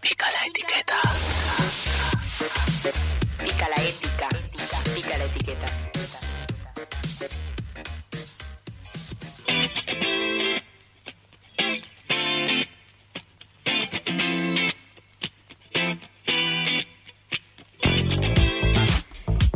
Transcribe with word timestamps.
Pica 0.00 0.30
la 0.32 0.46
etiqueta. 0.46 1.00
Pica 3.42 3.68
la 3.68 3.82
ética. 3.82 4.28
Pica 4.94 5.18
la 5.18 5.24
etiqueta. 5.24 5.68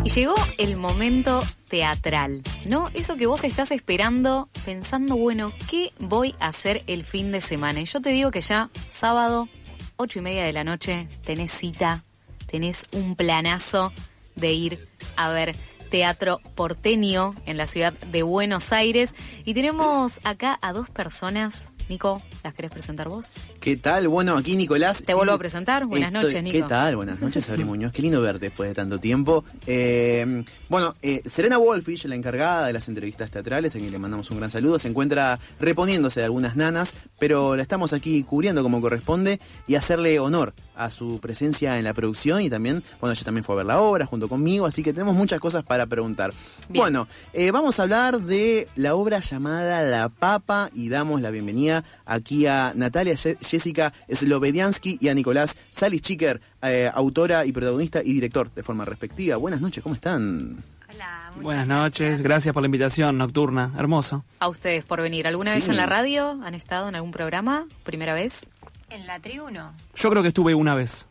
Y 0.04 0.10
llegó 0.10 0.34
el 0.58 0.76
momento 0.76 1.40
teatral, 1.70 2.42
¿no? 2.66 2.90
Eso 2.94 3.16
que 3.16 3.26
vos 3.26 3.44
estás 3.44 3.70
esperando, 3.70 4.48
pensando, 4.64 5.16
bueno, 5.16 5.52
¿qué 5.70 5.92
voy 6.00 6.34
a 6.40 6.48
hacer 6.48 6.82
el 6.88 7.04
fin 7.04 7.30
de 7.30 7.40
semana? 7.40 7.80
Y 7.80 7.84
yo 7.84 8.02
te 8.02 8.10
digo 8.10 8.32
que 8.32 8.40
ya 8.40 8.68
sábado, 8.88 9.48
ocho 9.96 10.18
y 10.18 10.22
media 10.22 10.44
de 10.44 10.52
la 10.52 10.64
noche, 10.64 11.06
tenés 11.24 11.52
cita, 11.52 12.02
tenés 12.46 12.86
un 12.92 13.14
planazo 13.14 13.92
de 14.34 14.52
ir 14.52 14.88
a 15.16 15.30
ver 15.30 15.54
teatro 15.90 16.40
porteño 16.56 17.34
en 17.46 17.56
la 17.56 17.68
ciudad 17.68 17.92
de 17.92 18.24
Buenos 18.24 18.72
Aires. 18.72 19.14
Y 19.44 19.54
tenemos 19.54 20.20
acá 20.24 20.58
a 20.62 20.72
dos 20.72 20.90
personas. 20.90 21.72
Nico, 21.90 22.22
¿las 22.44 22.54
querés 22.54 22.70
presentar 22.70 23.08
vos? 23.08 23.32
¿Qué 23.58 23.76
tal? 23.76 24.06
Bueno, 24.06 24.36
aquí 24.36 24.56
Nicolás. 24.56 25.02
Te 25.02 25.12
vuelvo 25.12 25.32
a 25.32 25.38
presentar. 25.38 25.86
Buenas 25.86 26.12
Estoy- 26.12 26.22
noches, 26.22 26.42
Nico. 26.44 26.56
¿Qué 26.56 26.62
tal? 26.62 26.94
Buenas 26.94 27.20
noches, 27.20 27.44
Sabri 27.44 27.64
Muñoz. 27.64 27.92
Qué 27.92 28.00
lindo 28.00 28.20
verte 28.22 28.46
después 28.46 28.68
de 28.70 28.74
tanto 28.76 28.98
tiempo. 29.00 29.44
Eh, 29.66 30.44
bueno, 30.68 30.94
eh, 31.02 31.20
Serena 31.26 31.58
Wolfish, 31.58 32.04
la 32.06 32.14
encargada 32.14 32.68
de 32.68 32.72
las 32.72 32.88
entrevistas 32.88 33.32
teatrales, 33.32 33.74
a 33.74 33.80
quien 33.80 33.90
le 33.90 33.98
mandamos 33.98 34.30
un 34.30 34.38
gran 34.38 34.50
saludo, 34.50 34.78
se 34.78 34.86
encuentra 34.86 35.38
reponiéndose 35.58 36.20
de 36.20 36.26
algunas 36.26 36.54
nanas, 36.54 36.94
pero 37.18 37.56
la 37.56 37.62
estamos 37.62 37.92
aquí 37.92 38.22
cubriendo 38.22 38.62
como 38.62 38.80
corresponde 38.80 39.40
y 39.66 39.74
hacerle 39.74 40.20
honor 40.20 40.54
a 40.84 40.90
su 40.90 41.18
presencia 41.20 41.78
en 41.78 41.84
la 41.84 41.92
producción 41.94 42.42
y 42.42 42.50
también, 42.50 42.82
bueno, 43.00 43.12
ella 43.12 43.24
también 43.24 43.44
fue 43.44 43.54
a 43.54 43.58
ver 43.58 43.66
la 43.66 43.80
obra 43.80 44.06
junto 44.06 44.28
conmigo, 44.28 44.66
así 44.66 44.82
que 44.82 44.92
tenemos 44.92 45.14
muchas 45.14 45.38
cosas 45.40 45.62
para 45.62 45.86
preguntar. 45.86 46.32
Bien. 46.68 46.82
Bueno, 46.82 47.06
eh, 47.32 47.50
vamos 47.50 47.78
a 47.78 47.82
hablar 47.84 48.20
de 48.20 48.68
la 48.76 48.94
obra 48.94 49.20
llamada 49.20 49.82
La 49.82 50.08
Papa 50.08 50.70
y 50.72 50.88
damos 50.88 51.20
la 51.20 51.30
bienvenida 51.30 51.84
aquí 52.06 52.46
a 52.46 52.72
Natalia 52.74 53.14
Je- 53.14 53.36
Jessica 53.40 53.92
Slobediansky 54.08 54.98
y 55.00 55.08
a 55.08 55.14
Nicolás 55.14 55.56
Salichiker, 55.68 56.40
eh, 56.62 56.90
autora 56.92 57.44
y 57.44 57.52
protagonista 57.52 58.00
y 58.02 58.12
director 58.14 58.52
de 58.54 58.62
forma 58.62 58.84
respectiva. 58.84 59.36
Buenas 59.36 59.60
noches, 59.60 59.82
¿cómo 59.82 59.94
están? 59.94 60.62
Hola, 60.92 61.26
muchas 61.30 61.42
Buenas 61.44 61.66
noches, 61.68 62.20
gracias 62.20 62.52
por 62.52 62.62
la 62.62 62.66
invitación 62.66 63.16
nocturna, 63.16 63.72
hermoso. 63.78 64.24
A 64.40 64.48
ustedes 64.48 64.84
por 64.84 65.00
venir. 65.00 65.26
¿Alguna 65.28 65.50
Sí. 65.52 65.56
vez 65.58 65.68
en 65.68 65.76
la 65.76 65.86
radio 65.86 66.40
han 66.44 66.54
estado 66.54 66.88
en 66.88 66.96
algún 66.96 67.12
programa? 67.12 67.66
¿Primera 67.84 68.12
vez? 68.12 68.48
En 68.90 69.06
la 69.06 69.20
tribu 69.20 69.50
no. 69.50 69.72
Yo 69.94 70.10
creo 70.10 70.22
que 70.22 70.28
estuve 70.28 70.54
una 70.54 70.74
vez, 70.74 71.08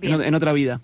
en, 0.00 0.34
otra 0.34 0.52
vida. 0.52 0.80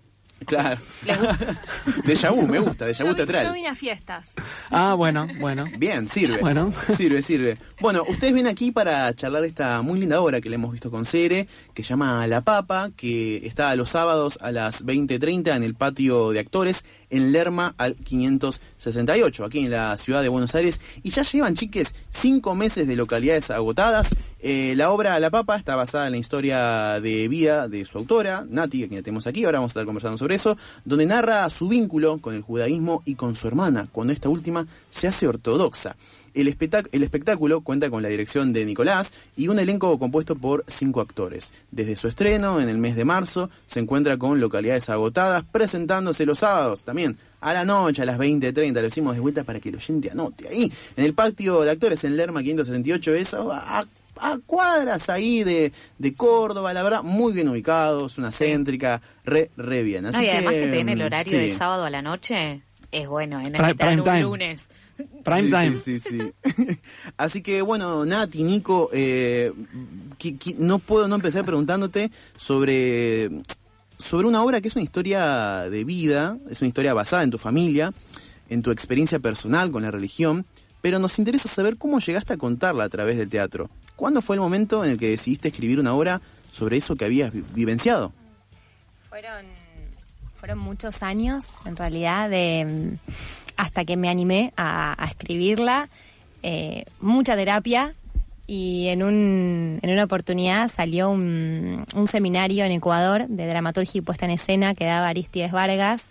Claro. 0.47 0.81
Déjà 2.05 2.31
vu, 2.31 2.47
me 2.47 2.59
gusta, 2.59 2.87
vu 2.87 2.93
Yo, 2.93 3.05
vi- 3.05 3.11
yo 3.11 3.15
teatral. 3.15 3.55
vine 3.55 3.69
a 3.69 3.75
fiestas. 3.75 4.33
Ah, 4.71 4.93
bueno, 4.95 5.27
bueno. 5.39 5.65
Bien, 5.79 6.07
sirve. 6.07 6.39
Bueno. 6.39 6.71
Sirve, 6.97 7.23
sirve. 7.23 7.57
Bueno, 7.81 8.03
ustedes 8.07 8.35
vienen 8.35 8.53
aquí 8.53 8.71
para 8.73 9.15
charlar 9.15 9.43
de 9.43 9.49
esta 9.49 9.81
muy 9.81 10.01
linda 10.01 10.21
obra 10.21 10.41
que 10.41 10.51
le 10.51 10.57
hemos 10.57 10.73
visto 10.73 10.91
con 10.91 11.07
Cere, 11.07 11.47
que 11.73 11.83
se 11.83 11.91
llama 11.91 12.27
La 12.27 12.43
Papa, 12.43 12.91
que 12.97 13.47
está 13.47 13.75
los 13.77 13.91
sábados 13.91 14.39
a 14.43 14.51
las 14.51 14.85
20.30 14.85 15.57
en 15.57 15.63
el 15.63 15.75
patio 15.77 16.33
de 16.33 16.41
actores 16.41 16.85
en 17.11 17.33
Lerma 17.33 17.75
al 17.79 17.95
568, 17.97 19.45
aquí 19.45 19.61
en 19.61 19.71
la 19.71 19.97
ciudad 19.97 20.21
de 20.23 20.29
Buenos 20.29 20.55
Aires. 20.55 20.81
Y 21.03 21.11
ya 21.11 21.23
llevan, 21.23 21.55
chiques, 21.55 21.95
cinco 22.11 22.55
meses 22.55 22.87
de 22.87 22.97
localidades 22.97 23.51
agotadas. 23.51 24.15
Eh, 24.47 24.75
la 24.77 24.91
obra 24.91 25.19
La 25.21 25.31
Papa 25.31 25.57
está 25.57 25.75
basada 25.75 26.05
en 26.05 26.13
la 26.13 26.19
historia 26.19 27.01
de 27.01 27.29
vida 27.29 27.67
de 27.67 27.87
su 27.87 27.97
autora, 27.97 28.45
Nati, 28.47 28.85
a 28.85 28.89
quien 28.89 29.03
tenemos 29.03 29.27
aquí, 29.27 29.47
ahora 29.47 29.57
vamos 29.57 29.71
a 29.71 29.73
estar 29.73 29.87
conversando 29.87 30.19
sobre 30.19 30.35
eso, 30.35 30.55
donde 30.85 31.07
narra 31.07 31.49
su 31.49 31.67
vínculo 31.67 32.19
con 32.19 32.35
el 32.35 32.43
judaísmo 32.43 33.03
y 33.07 33.15
con 33.15 33.37
su 33.37 33.49
hermana, 33.49 33.89
cuando 33.91 34.13
esta 34.13 34.29
última 34.29 34.67
se 34.91 35.09
hace 35.09 35.27
ortodoxa. 35.27 35.97
El, 36.35 36.55
el 36.93 37.03
espectáculo 37.03 37.63
cuenta 37.63 37.89
con 37.89 38.03
la 38.03 38.11
dirección 38.11 38.53
de 38.53 38.67
Nicolás 38.67 39.15
y 39.35 39.49
un 39.49 39.59
elenco 39.59 39.99
compuesto 39.99 40.37
por 40.37 40.63
cinco 40.69 41.01
actores. 41.01 41.55
Desde 41.71 41.97
su 41.97 42.07
estreno, 42.07 42.61
en 42.61 42.69
el 42.69 42.77
mes 42.77 42.97
de 42.97 43.07
marzo, 43.07 43.49
se 43.65 43.81
encuentra 43.81 44.19
con 44.19 44.41
localidades 44.41 44.91
agotadas, 44.91 45.43
presentándose 45.51 46.27
los 46.27 46.41
sábados 46.41 46.83
también 46.83 47.17
a 47.41 47.55
la 47.55 47.65
noche, 47.65 48.03
a 48.03 48.05
las 48.05 48.19
20.30. 48.19 48.79
Lo 48.79 48.89
hicimos 48.89 49.15
de 49.15 49.21
vuelta 49.23 49.45
para 49.45 49.59
que 49.59 49.71
el 49.71 49.77
oyente 49.77 50.11
anote 50.11 50.49
ahí. 50.49 50.71
En 50.97 51.05
el 51.07 51.15
patio 51.15 51.63
de 51.63 51.71
actores 51.71 52.05
en 52.05 52.19
Lerma 52.19 52.43
568, 52.43 53.15
eso 53.15 53.51
a, 53.51 53.79
a 53.79 53.87
cuadras 54.47 55.09
ahí 55.11 55.43
de, 55.45 55.73
de 55.99 56.15
Córdoba, 56.15 56.73
la 56.73 56.83
verdad, 56.83 57.03
muy 57.03 57.33
bien 57.33 57.49
ubicados, 57.49 58.19
una 58.19 58.31
céntrica, 58.31 59.01
re, 59.25 59.51
re 59.57 59.83
bien. 59.83 60.07
Así 60.07 60.17
No, 60.19 60.23
y 60.25 60.29
además 60.29 60.55
que, 60.55 60.61
que, 60.61 60.67
te 60.67 60.73
den 60.77 60.89
el 60.89 61.03
horario 61.03 61.33
sí. 61.33 61.37
de 61.39 61.55
sábado 61.55 61.85
a 61.85 61.91
la 61.91 62.03
noche 62.03 62.63
es 62.93 63.09
bueno, 63.09 63.41
en 63.41 63.53
Prime- 63.53 63.75
prime 63.75 63.97
un 63.99 64.05
time. 64.05 64.21
lunes. 64.23 64.65
Prime 65.25 65.43
Sí, 65.43 65.51
time. 65.51 65.77
Sí, 65.77 66.01
sí, 66.01 66.33
sí. 66.55 66.79
Así 67.17 67.43
que 67.43 67.61
bueno, 67.63 68.05
Nati, 68.05 68.45
Nico, 68.45 68.89
eh, 68.93 69.53
no 70.59 70.79
puedo 70.79 71.09
no 71.09 71.17
empezar 71.17 71.45
preguntándote 71.45 72.13
sobre, 72.37 73.29
sobre 73.99 74.29
una 74.29 74.43
obra 74.45 74.61
que 74.61 74.69
es 74.69 74.77
una 74.77 74.85
historia 74.85 75.69
de 75.69 75.83
vida, 75.85 76.39
es 76.49 76.61
una 76.61 76.69
historia 76.69 76.95
basada 76.95 77.25
en 77.25 77.31
tu 77.33 77.39
familia, 77.39 77.93
en 78.49 78.63
tu 78.63 78.71
experiencia 78.71 79.19
personal 79.19 79.73
con 79.73 79.83
la 79.83 79.91
religión, 79.91 80.47
pero 80.81 81.01
nos 81.01 81.19
interesa 81.19 81.49
saber 81.49 81.77
cómo 81.77 81.99
llegaste 81.99 82.35
a 82.35 82.37
contarla 82.37 82.85
a 82.85 82.89
través 82.89 83.17
del 83.17 83.29
teatro. 83.29 83.71
¿Cuándo 83.97 84.21
fue 84.23 84.37
el 84.37 84.41
momento 84.41 84.85
en 84.85 84.91
el 84.93 84.99
que 84.99 85.09
decidiste 85.09 85.49
escribir 85.49 85.79
una 85.81 85.95
obra 85.95 86.21
sobre 86.51 86.77
eso 86.77 86.97
que 86.97 87.05
habías 87.05 87.33
vi- 87.33 87.45
vivenciado? 87.55 88.13
Fueron, 89.09 89.47
fueron 90.37 90.59
muchos 90.59 91.03
años, 91.03 91.45
en 91.65 91.77
realidad, 91.77 92.29
de 92.31 92.97
hasta 93.57 93.85
que 93.85 93.97
me 93.97 94.09
animé 94.09 94.53
a, 94.57 94.97
escribirla. 95.09 95.89
eh, 96.43 96.85
mucha 97.01 97.37
terapia 97.37 97.95
y 98.47 98.89
en, 98.89 99.03
un, 99.03 99.79
en 99.81 99.91
una 99.91 100.05
oportunidad 100.05 100.71
salió 100.71 101.09
un, 101.11 101.87
un 101.95 102.07
seminario 102.07 102.65
en 102.65 102.73
Ecuador 102.73 103.27
de 103.29 103.47
dramaturgia 103.47 103.99
y 104.01 104.03
puesta 104.03 104.27
en 104.27 104.33
escena 104.33 104.75
que 104.75 104.85
daba 104.85 105.09
Aristides 105.09 105.53
Vargas. 105.53 106.07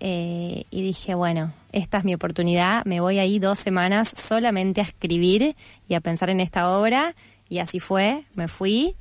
eh, 0.00 0.64
y 0.70 0.82
dije, 0.82 1.14
bueno, 1.14 1.52
esta 1.72 1.98
es 1.98 2.04
mi 2.04 2.14
oportunidad, 2.14 2.84
me 2.84 3.00
voy 3.00 3.18
ahí 3.18 3.38
dos 3.38 3.58
semanas 3.58 4.12
solamente 4.16 4.80
a 4.80 4.84
escribir 4.84 5.54
y 5.88 5.94
a 5.94 6.00
pensar 6.00 6.30
en 6.30 6.40
esta 6.40 6.70
obra. 6.78 7.14
Y 7.48 7.58
así 7.58 7.80
fue, 7.80 8.24
me 8.34 8.48
fui, 8.48 8.94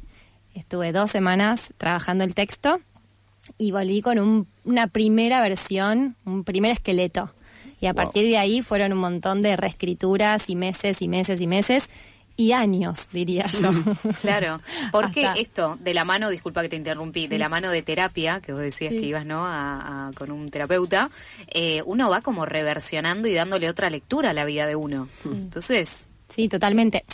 estuve 0.55 0.91
dos 0.91 1.11
semanas 1.11 1.73
trabajando 1.78 2.23
el 2.23 2.33
texto 2.33 2.79
y 3.57 3.72
volví 3.72 4.01
con 4.01 4.19
un- 4.19 4.47
una 4.66 4.88
primera 4.88 5.41
versión, 5.41 6.16
un 6.25 6.44
primer 6.44 6.72
esqueleto. 6.72 7.33
Y 7.79 7.85
a 7.85 7.94
Wow. 7.94 8.03
partir 8.03 8.23
de 8.25 8.38
ahí 8.38 8.61
fueron 8.61 8.91
un 8.94 8.99
montón 8.99 9.41
de 9.41 9.55
reescrituras 9.55 10.49
y 10.49 10.55
meses 10.55 11.01
y 11.01 11.07
meses 11.07 11.41
y 11.41 11.47
meses 11.47 11.89
y 12.38 12.52
años, 12.53 13.08
diría 13.12 13.46
yo. 13.62 13.72
Claro, 14.22 14.62
porque 14.92 15.25
Hasta- 15.25 15.42
esto, 15.42 15.78
de 15.81 15.94
la 15.94 16.06
mano, 16.06 16.30
disculpa 16.30 16.62
que 16.62 16.70
te 16.70 16.75
interrumpí, 16.78 17.28
de 17.28 17.38
la 17.40 17.50
mano 17.50 17.70
de 17.72 17.81
terapia, 17.81 18.40
que 18.40 18.53
vos 18.53 18.62
decías 18.62 18.94
Sí. 18.94 19.00
que 19.02 19.06
ibas 19.08 19.25
¿no? 19.25 19.46
A, 19.46 20.08
a- 20.08 20.12
con 20.14 20.31
un 20.31 20.47
terapeuta, 20.50 21.09
eh, 21.47 21.81
uno 21.86 22.09
va 22.09 22.22
como 22.22 22.46
reversionando 22.46 23.28
y 23.28 23.34
dándole 23.34 23.70
otra 23.70 23.90
lectura 23.90 24.30
a 24.30 24.34
la 24.34 24.46
vida 24.46 24.66
de 24.68 24.76
uno. 24.76 25.09
Entonces, 25.26 26.12
Sí, 26.30 26.50
totalmente. 26.50 27.06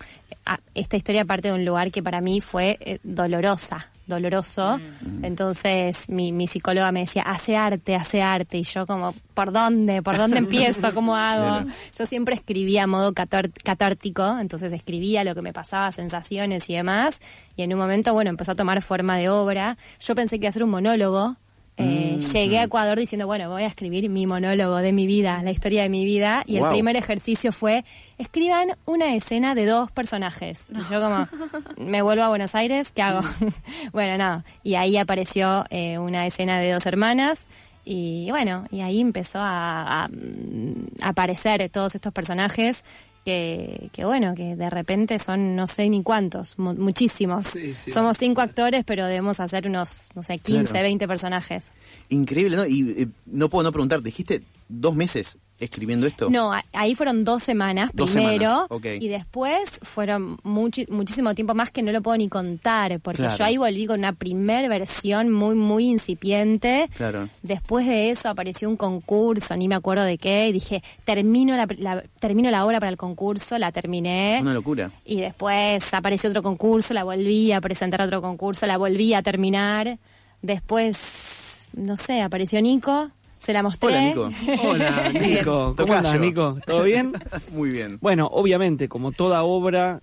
Ah, 0.45 0.59
Esta 0.73 0.97
historia 0.97 1.23
parte 1.23 1.47
de 1.49 1.53
un 1.53 1.63
lugar 1.65 1.91
que 1.91 2.01
para 2.01 2.19
mí 2.19 2.41
fue 2.41 2.77
eh, 2.81 2.97
dolorosa, 3.03 3.91
doloroso. 4.07 4.79
Entonces 5.21 6.09
mi, 6.09 6.31
mi 6.31 6.47
psicóloga 6.47 6.91
me 6.91 7.01
decía, 7.01 7.23
hace 7.23 7.55
arte, 7.55 7.95
hace 7.95 8.21
arte. 8.21 8.57
Y 8.57 8.63
yo 8.63 8.85
como, 8.85 9.13
¿por 9.33 9.51
dónde? 9.51 10.01
¿Por 10.01 10.17
dónde 10.17 10.37
empiezo? 10.37 10.93
¿Cómo 10.93 11.15
hago? 11.17 11.69
Yo 11.97 12.05
siempre 12.05 12.35
escribía 12.35 12.83
a 12.83 12.87
modo 12.87 13.13
catártico, 13.13 14.37
entonces 14.39 14.73
escribía 14.73 15.23
lo 15.23 15.35
que 15.35 15.41
me 15.41 15.53
pasaba, 15.53 15.91
sensaciones 15.91 16.69
y 16.69 16.75
demás. 16.75 17.19
Y 17.55 17.63
en 17.63 17.73
un 17.73 17.79
momento, 17.79 18.13
bueno, 18.13 18.29
empezó 18.29 18.53
a 18.53 18.55
tomar 18.55 18.81
forma 18.81 19.17
de 19.17 19.29
obra. 19.29 19.77
Yo 19.99 20.15
pensé 20.15 20.39
que 20.39 20.45
iba 20.45 20.49
a 20.49 20.53
ser 20.53 20.63
un 20.63 20.71
monólogo. 20.71 21.37
Eh, 21.77 22.19
Llegué 22.33 22.59
a 22.59 22.63
Ecuador 22.63 22.99
diciendo, 22.99 23.25
bueno, 23.25 23.49
voy 23.49 23.63
a 23.63 23.67
escribir 23.67 24.07
mi 24.09 24.27
monólogo 24.27 24.77
de 24.77 24.93
mi 24.93 25.07
vida, 25.07 25.41
la 25.43 25.51
historia 25.51 25.83
de 25.83 25.89
mi 25.89 26.05
vida. 26.05 26.43
Y 26.45 26.57
Wow. 26.57 26.65
el 26.67 26.71
primer 26.71 26.95
ejercicio 26.95 27.51
fue, 27.51 27.83
escriban 28.17 28.67
una 28.85 29.13
escena 29.15 29.55
de 29.55 29.65
dos 29.65 29.91
personajes. 29.91 30.65
Y 30.69 30.93
yo 30.93 31.01
como, 31.01 31.27
me 31.77 32.01
vuelvo 32.01 32.23
a 32.23 32.29
Buenos 32.29 32.53
Aires, 32.55 32.91
¿qué 32.91 33.01
hago? 33.01 33.21
bueno, 33.91 34.17
no. 34.17 34.43
Y 34.63 34.75
ahí 34.75 34.97
apareció 34.97 35.65
eh, 35.69 35.97
una 35.97 36.25
escena 36.27 36.59
de 36.59 36.71
dos 36.71 36.85
hermanas. 36.85 37.47
Y 37.85 38.27
bueno, 38.29 38.65
y 38.71 38.79
ahí 38.81 39.01
empezó 39.01 39.39
a, 39.39 40.03
a, 40.03 40.07
mm, 40.07 40.85
aparecer 41.01 41.69
todos 41.69 41.95
estos 41.95 42.13
personajes 42.13 42.85
que, 43.25 43.89
que 43.93 44.05
bueno, 44.05 44.33
que 44.35 44.55
de 44.55 44.69
repente 44.69 45.17
son 45.19 45.55
no 45.55 45.67
sé 45.67 45.87
ni 45.89 46.03
cuántos, 46.03 46.57
mu- 46.59 46.73
muchísimos. 46.75 47.47
Sí, 47.47 47.73
sí. 47.73 47.91
Somos 47.91 48.17
cinco 48.17 48.41
actores, 48.41 48.83
pero 48.85 49.05
debemos 49.05 49.39
hacer 49.39 49.67
unos, 49.67 50.09
no 50.15 50.21
sé, 50.21 50.37
15, 50.39 50.71
Claro. 50.71 50.83
20 50.83 51.07
personajes. 51.07 51.71
Increíble, 52.09 52.57
¿no? 52.57 52.65
Y 52.65 52.89
eh, 53.03 53.07
no 53.27 53.49
puedo 53.49 53.63
no 53.63 53.71
preguntar, 53.71 54.01
dijiste 54.01 54.43
dos 54.69 54.95
meses 54.95 55.37
escribiendo 55.63 56.05
esto? 56.07 56.29
No, 56.29 56.51
ahí 56.73 56.95
fueron 56.95 57.23
dos 57.23 57.43
semanas 57.43 57.91
Dos 57.93 58.11
primero 58.11 58.67
semanas, 58.69 59.01
y 59.03 59.07
después 59.07 59.79
fueron 59.83 60.37
muchísimo 60.43 61.33
tiempo 61.35 61.53
más 61.55 61.71
que 61.71 61.81
no 61.81 61.91
lo 61.91 62.01
puedo 62.01 62.17
ni 62.17 62.29
contar, 62.29 62.99
porque 62.99 63.21
Claro. 63.23 63.37
yo 63.37 63.43
ahí 63.45 63.57
volví 63.57 63.85
con 63.85 63.99
una 63.99 64.13
primer 64.13 64.69
versión 64.69 65.29
muy, 65.31 65.55
muy 65.55 65.85
incipiente. 65.85 66.89
Claro. 66.95 67.29
Después 67.41 67.85
de 67.87 68.09
eso 68.11 68.29
apareció 68.29 68.69
un 68.69 68.77
concurso, 68.77 69.55
ni 69.55 69.67
me 69.67 69.75
acuerdo 69.75 70.03
de 70.03 70.17
qué, 70.17 70.47
y 70.47 70.51
dije, 70.51 70.83
termino 71.05 71.55
la, 71.57 71.67
la- 71.77 72.03
termino 72.19 72.49
la 72.51 72.65
obra 72.65 72.79
para 72.79 72.89
el 72.91 72.97
concurso, 72.97 73.57
la 73.57 73.71
terminé. 73.71 74.39
Una 74.41 74.53
locura. 74.53 74.91
Y 75.05 75.17
después 75.21 75.93
apareció 75.93 76.29
otro 76.29 76.43
concurso, 76.43 76.93
la 76.93 77.03
volví 77.03 77.51
a 77.51 77.61
presentar 77.61 78.01
a 78.01 78.05
otro 78.05 78.21
concurso, 78.21 78.65
la 78.67 78.77
volví 78.77 79.13
a 79.13 79.21
terminar. 79.21 79.97
Después, 80.41 81.69
no 81.75 81.97
sé, 81.97 82.21
apareció 82.21 82.61
Nico, 82.61 83.09
se 83.43 83.53
la 83.53 83.61
mostré. 83.63 83.87
Hola, 83.89 84.01
Nico. 84.01 84.29
Hola, 84.63 85.09
Nico. 85.13 85.75
¿Cómo 85.77 85.93
andas, 85.93 86.19
Nico? 86.19 86.57
¿Todo 86.65 86.83
bien? 86.83 87.13
Muy 87.51 87.69
bien. 87.71 87.97
Bueno, 88.01 88.27
obviamente, 88.31 88.87
como 88.87 89.11
toda 89.11 89.43
obra, 89.43 90.01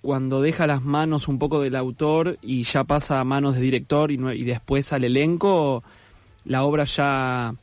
cuando 0.00 0.40
deja 0.42 0.66
las 0.66 0.82
manos 0.82 1.28
un 1.28 1.38
poco 1.38 1.60
del 1.60 1.76
autor 1.76 2.38
y 2.42 2.64
ya 2.64 2.84
pasa 2.84 3.20
a 3.20 3.24
manos 3.24 3.54
de 3.54 3.60
director 3.60 4.10
y, 4.10 4.18
no- 4.18 4.32
y 4.32 4.44
después 4.44 4.92
al 4.92 5.04
elenco, 5.04 5.84
la 6.44 6.64
obra 6.64 6.84
ya, 6.84 7.54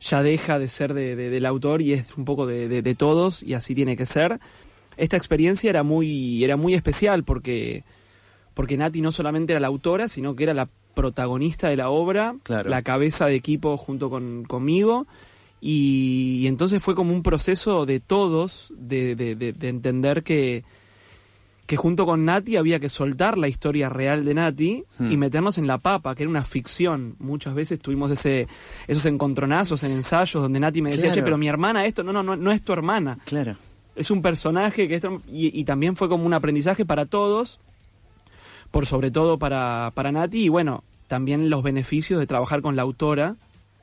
ya 0.00 0.22
deja 0.22 0.58
de 0.58 0.68
ser 0.68 0.94
de- 0.94 1.16
de- 1.16 1.30
del 1.30 1.46
autor 1.46 1.82
y 1.82 1.94
es 1.94 2.16
un 2.16 2.24
poco 2.24 2.46
de, 2.46 2.68
de- 2.68 2.82
de 2.82 2.94
todos 2.94 3.42
y 3.42 3.54
así 3.54 3.74
tiene 3.74 3.96
que 3.96 4.06
ser. 4.06 4.38
Esta 4.96 5.16
experiencia 5.16 5.70
era 5.70 5.82
muy, 5.82 6.44
era 6.44 6.56
muy 6.56 6.74
especial 6.74 7.24
porque, 7.24 7.84
porque 8.54 8.76
Nati 8.76 9.00
no 9.00 9.10
solamente 9.12 9.52
era 9.54 9.60
la 9.60 9.68
autora, 9.68 10.08
sino 10.08 10.36
que 10.36 10.42
era 10.44 10.54
la 10.54 10.68
protagonista 10.94 11.68
de 11.68 11.76
la 11.76 11.90
obra, 11.90 12.34
Claro. 12.42 12.68
la 12.70 12.82
cabeza 12.82 13.26
de 13.26 13.34
equipo 13.36 13.76
junto 13.76 14.10
con, 14.10 14.44
conmigo. 14.44 15.06
Y, 15.60 16.40
y 16.42 16.46
entonces 16.46 16.82
fue 16.82 16.94
como 16.94 17.12
un 17.12 17.22
proceso 17.22 17.84
de 17.86 17.98
todos 18.00 18.72
de, 18.76 19.16
de- 19.16 19.34
de- 19.34 19.52
de 19.52 19.68
entender 19.68 20.22
que, 20.22 20.62
que 21.66 21.76
junto 21.76 22.06
con 22.06 22.24
Nati 22.24 22.56
había 22.56 22.78
que 22.78 22.88
soltar 22.88 23.36
la 23.36 23.48
historia 23.48 23.88
real 23.88 24.24
de 24.24 24.34
Nati 24.34 24.84
Hmm. 24.98 25.10
y 25.12 25.16
meternos 25.16 25.58
en 25.58 25.66
la 25.66 25.78
papa, 25.78 26.14
que 26.14 26.22
era 26.22 26.30
una 26.30 26.44
ficción. 26.44 27.16
Muchas 27.18 27.54
veces 27.54 27.78
tuvimos 27.80 28.10
ese, 28.10 28.46
esos 28.86 29.04
encontronazos 29.06 29.82
en 29.82 29.90
ensayos 29.90 30.40
donde 30.42 30.60
Nati 30.60 30.80
me 30.80 30.90
decía, 30.90 31.06
Claro. 31.06 31.14
che, 31.16 31.22
pero 31.24 31.36
mi 31.38 31.48
hermana 31.48 31.86
esto, 31.86 32.02
no, 32.04 32.12
no, 32.12 32.22
no, 32.22 32.36
no 32.36 32.52
es 32.52 32.62
tu 32.62 32.72
hermana. 32.72 33.18
Claro. 33.24 33.56
Es 33.96 34.12
un 34.12 34.22
personaje 34.22 34.86
que 34.86 34.94
esto, 34.94 35.20
y, 35.28 35.58
y 35.58 35.64
también 35.64 35.96
fue 35.96 36.08
como 36.08 36.24
un 36.24 36.32
aprendizaje 36.34 36.86
para 36.86 37.04
todos, 37.06 37.58
por 38.70 38.86
sobre 38.86 39.10
todo 39.10 39.38
para, 39.38 39.92
para 39.94 40.12
Nati, 40.12 40.44
y 40.44 40.48
bueno, 40.48 40.84
también 41.06 41.48
los 41.50 41.62
beneficios 41.62 42.20
de 42.20 42.26
trabajar 42.26 42.60
con 42.62 42.76
la 42.76 42.82
autora 42.82 43.36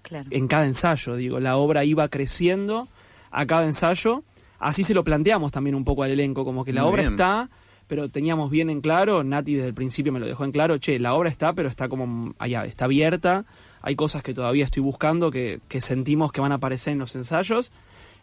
Claro. 0.04 0.28
en 0.30 0.48
cada 0.48 0.66
ensayo. 0.68 1.16
Digo, 1.16 1.40
la 1.40 1.58
obra 1.58 1.84
iba 1.84 2.08
creciendo 2.10 2.88
a 3.32 3.46
cada 3.48 3.66
ensayo. 3.66 4.24
Así 4.60 4.84
se 4.84 4.94
lo 4.94 5.04
planteamos 5.04 5.52
también 5.52 5.76
un 5.76 5.84
poco 5.84 6.04
al 6.04 6.12
elenco, 6.12 6.46
como 6.46 6.64
que 6.64 6.74
la 6.74 6.82
Muy 6.84 6.92
obra 6.92 7.02
bien. 7.02 7.14
está, 7.14 7.50
pero 7.88 8.10
teníamos 8.10 8.52
bien 8.52 8.70
en 8.70 8.82
claro, 8.82 9.24
Nati 9.24 9.56
desde 9.56 9.70
el 9.70 9.74
principio 9.74 10.12
me 10.12 10.20
lo 10.20 10.28
dejó 10.28 10.46
en 10.46 10.52
claro, 10.52 10.78
che, 10.78 11.00
la 11.00 11.16
obra 11.16 11.30
está, 11.30 11.54
pero 11.54 11.68
está 11.70 11.88
como 11.90 12.36
allá, 12.38 12.66
está 12.66 12.86
abierta. 12.86 13.46
Hay 13.82 13.96
cosas 13.96 14.22
que 14.22 14.34
todavía 14.36 14.64
estoy 14.66 14.84
buscando 14.84 15.32
que, 15.32 15.60
que 15.68 15.82
sentimos 15.82 16.32
que 16.32 16.42
van 16.42 16.52
a 16.52 16.56
aparecer 16.56 16.94
en 16.94 17.00
los 17.00 17.16
ensayos. 17.16 17.72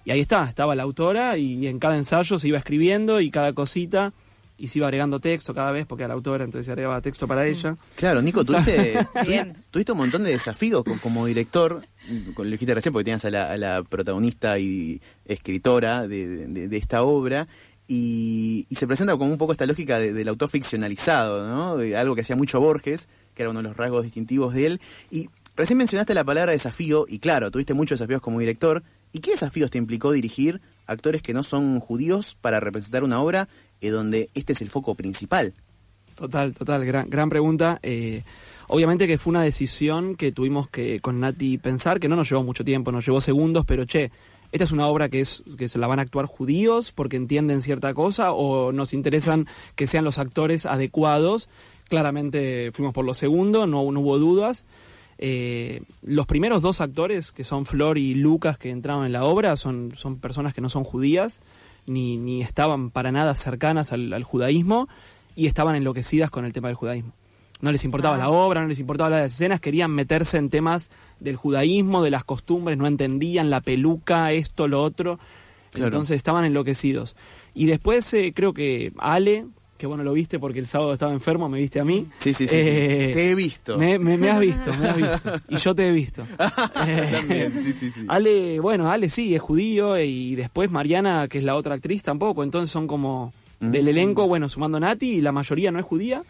Y 0.04 0.10
ahí 0.12 0.20
está, 0.20 0.44
estaba 0.44 0.74
la 0.76 0.84
autora 0.84 1.36
y 1.36 1.66
en 1.66 1.78
cada 1.80 1.96
ensayo 1.96 2.38
se 2.38 2.46
iba 2.48 2.58
escribiendo 2.58 3.20
y 3.20 3.30
cada 3.30 3.52
cosita 3.52 4.12
y 4.62 4.68
se 4.68 4.78
iba 4.78 4.86
agregando 4.86 5.18
texto 5.18 5.52
cada 5.52 5.72
vez 5.72 5.86
porque 5.86 6.04
era 6.04 6.08
la 6.08 6.14
autora, 6.14 6.44
entonces 6.44 6.66
se 6.66 6.72
agregaba 6.72 7.00
texto 7.00 7.26
para 7.26 7.46
ella. 7.46 7.76
Claro, 7.96 8.22
Nico, 8.22 8.44
tuviste, 8.46 9.04
tuviste, 9.12 9.54
tuviste 9.72 9.90
un 9.92 9.98
montón 9.98 10.22
de 10.22 10.30
desafíos 10.30 10.84
co- 10.84 10.98
como 11.00 11.26
director, 11.26 11.84
lo 12.36 12.44
dijiste 12.44 12.72
recién 12.72 12.92
porque 12.92 13.04
tenías 13.04 13.24
a 13.24 13.30
la, 13.30 13.50
a 13.50 13.56
la 13.56 13.82
protagonista 13.82 14.58
y 14.60 15.00
escritora 15.24 16.06
de, 16.06 16.46
de- 16.46 16.68
de 16.68 16.76
esta 16.76 17.02
obra, 17.02 17.48
y, 17.88 18.64
y 18.68 18.74
se 18.76 18.86
presenta 18.86 19.16
como 19.16 19.32
un 19.32 19.38
poco 19.38 19.52
esta 19.52 19.66
lógica 19.66 19.98
de- 19.98 20.12
del 20.12 20.28
autor 20.28 20.48
ficcionalizado, 20.48 21.46
¿no? 21.48 21.76
De 21.76 21.96
algo 21.96 22.14
que 22.14 22.20
hacía 22.20 22.36
mucho 22.36 22.60
Borges, 22.60 23.08
que 23.34 23.42
era 23.42 23.50
uno 23.50 23.60
de 23.60 23.64
los 23.68 23.76
rasgos 23.76 24.04
distintivos 24.04 24.54
de 24.54 24.66
él, 24.66 24.80
y 25.10 25.28
recién 25.56 25.76
mencionaste 25.78 26.14
la 26.14 26.24
palabra 26.24 26.52
desafío, 26.52 27.06
y 27.08 27.18
claro, 27.18 27.50
tuviste 27.50 27.74
muchos 27.74 27.98
desafíos 27.98 28.22
como 28.22 28.38
director, 28.38 28.82
¿y 29.12 29.18
qué 29.18 29.32
desafíos 29.32 29.70
te 29.70 29.78
implicó 29.78 30.12
dirigir 30.12 30.60
actores 30.86 31.22
que 31.22 31.34
no 31.34 31.42
son 31.42 31.80
judíos 31.80 32.36
para 32.40 32.60
representar 32.60 33.04
una 33.04 33.20
obra 33.20 33.48
donde 33.90 34.30
este 34.34 34.52
es 34.52 34.62
el 34.62 34.70
foco 34.70 34.94
principal? 34.94 35.54
Total, 36.14 36.54
total, 36.54 36.84
gran, 36.84 37.08
gran 37.08 37.28
pregunta. 37.28 37.78
Eh, 37.82 38.22
obviamente 38.68 39.06
que 39.06 39.18
fue 39.18 39.30
una 39.30 39.42
decisión 39.42 40.14
que 40.14 40.32
tuvimos 40.32 40.68
que 40.68 41.00
con 41.00 41.20
Nati 41.20 41.58
pensar, 41.58 42.00
que 42.00 42.08
no 42.08 42.16
nos 42.16 42.28
llevó 42.28 42.44
mucho 42.44 42.64
tiempo, 42.64 42.92
nos 42.92 43.06
llevó 43.06 43.20
segundos, 43.20 43.64
pero 43.66 43.84
che, 43.84 44.10
esta 44.52 44.64
es 44.64 44.72
una 44.72 44.86
obra 44.86 45.08
que 45.08 45.20
es 45.20 45.42
que 45.56 45.68
se 45.68 45.78
la 45.78 45.86
van 45.86 45.98
a 45.98 46.02
actuar 46.02 46.26
judíos 46.26 46.92
porque 46.92 47.16
entienden 47.16 47.62
cierta 47.62 47.94
cosa 47.94 48.32
o 48.32 48.72
nos 48.72 48.92
interesan 48.92 49.46
que 49.76 49.86
sean 49.86 50.04
los 50.04 50.18
actores 50.18 50.66
adecuados. 50.66 51.48
Claramente 51.88 52.70
fuimos 52.72 52.92
por 52.92 53.06
lo 53.06 53.14
segundo, 53.14 53.66
no, 53.66 53.90
no 53.90 54.00
hubo 54.00 54.18
dudas. 54.18 54.66
Eh, 55.18 55.82
los 56.02 56.26
primeros 56.26 56.62
dos 56.62 56.80
actores, 56.80 57.32
que 57.32 57.44
son 57.44 57.64
Flor 57.64 57.96
y 57.96 58.14
Lucas, 58.14 58.58
que 58.58 58.70
entraron 58.70 59.06
en 59.06 59.12
la 59.12 59.24
obra, 59.24 59.56
son, 59.56 59.92
son 59.96 60.18
personas 60.18 60.52
que 60.52 60.60
no 60.60 60.68
son 60.68 60.84
judías, 60.84 61.40
ni, 61.86 62.16
ni 62.16 62.42
estaban 62.42 62.90
para 62.90 63.12
nada 63.12 63.34
cercanas 63.34 63.92
al, 63.92 64.12
al 64.12 64.22
judaísmo, 64.24 64.88
y 65.34 65.46
estaban 65.46 65.74
enloquecidas 65.74 66.30
con 66.30 66.44
el 66.44 66.52
tema 66.52 66.68
del 66.68 66.76
judaísmo. 66.76 67.12
No 67.60 67.70
les 67.70 67.84
importaba 67.84 68.16
Ah. 68.16 68.18
la 68.18 68.30
obra, 68.30 68.60
no 68.60 68.66
les 68.68 68.80
importaba 68.80 69.08
las 69.08 69.32
escenas, 69.32 69.60
querían 69.60 69.90
meterse 69.92 70.36
en 70.36 70.50
temas 70.50 70.90
del 71.20 71.36
judaísmo, 71.36 72.02
de 72.02 72.10
las 72.10 72.24
costumbres, 72.24 72.76
no 72.76 72.86
entendían 72.86 73.50
la 73.50 73.60
peluca, 73.60 74.32
esto, 74.32 74.66
lo 74.68 74.82
otro. 74.82 75.18
Claro. 75.70 75.86
Entonces 75.86 76.16
estaban 76.16 76.44
enloquecidos. 76.44 77.16
Y 77.54 77.66
después 77.66 78.12
eh, 78.14 78.32
creo 78.34 78.52
que 78.52 78.92
Ale, 78.98 79.46
que 79.82 79.86
bueno, 79.88 80.04
lo 80.04 80.12
viste 80.12 80.38
porque 80.38 80.60
el 80.60 80.66
sábado 80.68 80.92
estaba 80.92 81.12
enfermo, 81.12 81.48
me 81.48 81.58
viste 81.58 81.80
a 81.80 81.84
mí. 81.84 82.06
Sí, 82.18 82.32
sí, 82.32 82.46
sí, 82.46 82.54
sí. 82.54 82.68
Eh, 82.68 83.10
Te 83.12 83.30
he 83.32 83.34
visto. 83.34 83.76
Me, 83.76 83.98
me- 83.98 84.16
me 84.16 84.30
has 84.30 84.38
visto, 84.40 84.72
me 84.74 84.86
has 84.88 84.96
visto. 84.96 85.32
Y 85.48 85.56
yo 85.56 85.74
te 85.74 85.88
he 85.88 85.90
visto. 85.90 86.22
También, 86.74 87.60
sí, 87.62 87.72
sí, 87.72 87.90
sí. 87.90 88.04
Ale, 88.08 88.60
bueno, 88.60 88.90
Ale 88.90 89.10
sí, 89.10 89.34
es 89.34 89.40
judío 89.42 89.98
y 89.98 90.34
después 90.36 90.70
Mariana, 90.70 91.26
que 91.28 91.38
es 91.38 91.44
la 91.44 91.56
otra 91.56 91.74
actriz, 91.74 92.02
tampoco. 92.02 92.42
Entonces 92.44 92.70
son 92.70 92.86
como 92.86 93.32
del 93.60 93.84
Mm. 93.84 93.88
elenco, 93.88 94.26
bueno, 94.28 94.48
sumando 94.48 94.78
Nati, 94.80 95.14
y 95.16 95.20
la 95.20 95.32
mayoría 95.32 95.70
no 95.72 95.78
es 95.78 95.84
judía. 95.84 96.22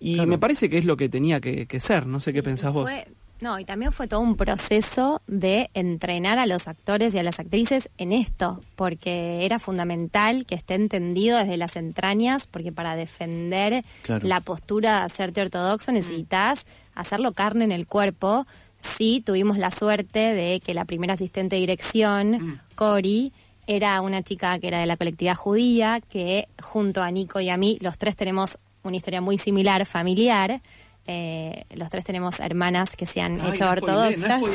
Y 0.00 0.14
Claro. 0.14 0.28
me 0.30 0.38
parece 0.38 0.68
que 0.68 0.78
es 0.78 0.84
lo 0.84 0.96
que 0.96 1.08
tenía 1.08 1.40
que, 1.40 1.66
que 1.66 1.80
ser. 1.80 2.06
No 2.06 2.20
sé 2.20 2.32
qué 2.32 2.42
pensás 2.42 2.72
vos. 2.72 2.90
Fue- 2.90 3.06
no, 3.40 3.58
y 3.58 3.64
también 3.64 3.92
fue 3.92 4.08
todo 4.08 4.20
un 4.20 4.36
proceso 4.36 5.22
de 5.26 5.70
entrenar 5.74 6.38
a 6.38 6.46
los 6.46 6.66
actores 6.68 7.14
y 7.14 7.18
a 7.18 7.22
las 7.22 7.38
actrices 7.38 7.88
en 7.98 8.12
esto, 8.12 8.60
porque 8.76 9.44
era 9.44 9.58
fundamental 9.58 10.44
que 10.46 10.54
esté 10.54 10.74
entendido 10.74 11.38
desde 11.38 11.56
las 11.56 11.76
entrañas, 11.76 12.46
porque 12.46 12.72
para 12.72 12.96
defender 12.96 13.84
Claro. 14.02 14.26
la 14.26 14.40
postura 14.40 14.98
de 15.00 15.04
hacerte 15.06 15.40
ortodoxo 15.40 15.92
necesitas 15.92 16.66
hacerlo 16.94 17.32
carne 17.32 17.64
en 17.64 17.72
el 17.72 17.86
cuerpo. 17.86 18.46
Sí, 18.78 19.22
tuvimos 19.24 19.58
la 19.58 19.70
suerte 19.70 20.18
de 20.34 20.60
que 20.60 20.74
la 20.74 20.84
primera 20.84 21.14
asistente 21.14 21.56
de 21.56 21.60
dirección, 21.60 22.60
Cori, 22.74 23.32
era 23.66 24.00
una 24.00 24.22
chica 24.22 24.58
que 24.58 24.68
era 24.68 24.80
de 24.80 24.86
la 24.86 24.96
colectividad 24.96 25.34
judía, 25.34 26.00
que 26.08 26.48
junto 26.62 27.02
a 27.02 27.10
Nico 27.10 27.38
y 27.40 27.50
a 27.50 27.56
mí, 27.56 27.76
los 27.80 27.98
tres 27.98 28.16
tenemos 28.16 28.56
una 28.82 28.96
historia 28.96 29.20
muy 29.20 29.36
similar, 29.36 29.84
familiar. 29.84 30.60
Eh, 31.10 31.64
los 31.74 31.90
tres 31.90 32.04
tenemos 32.04 32.38
hermanas 32.38 32.94
que 32.94 33.06
se 33.06 33.22
han 33.22 33.40
hecho 33.40 33.66
ortodoxas. 33.66 34.42
En 34.42 34.50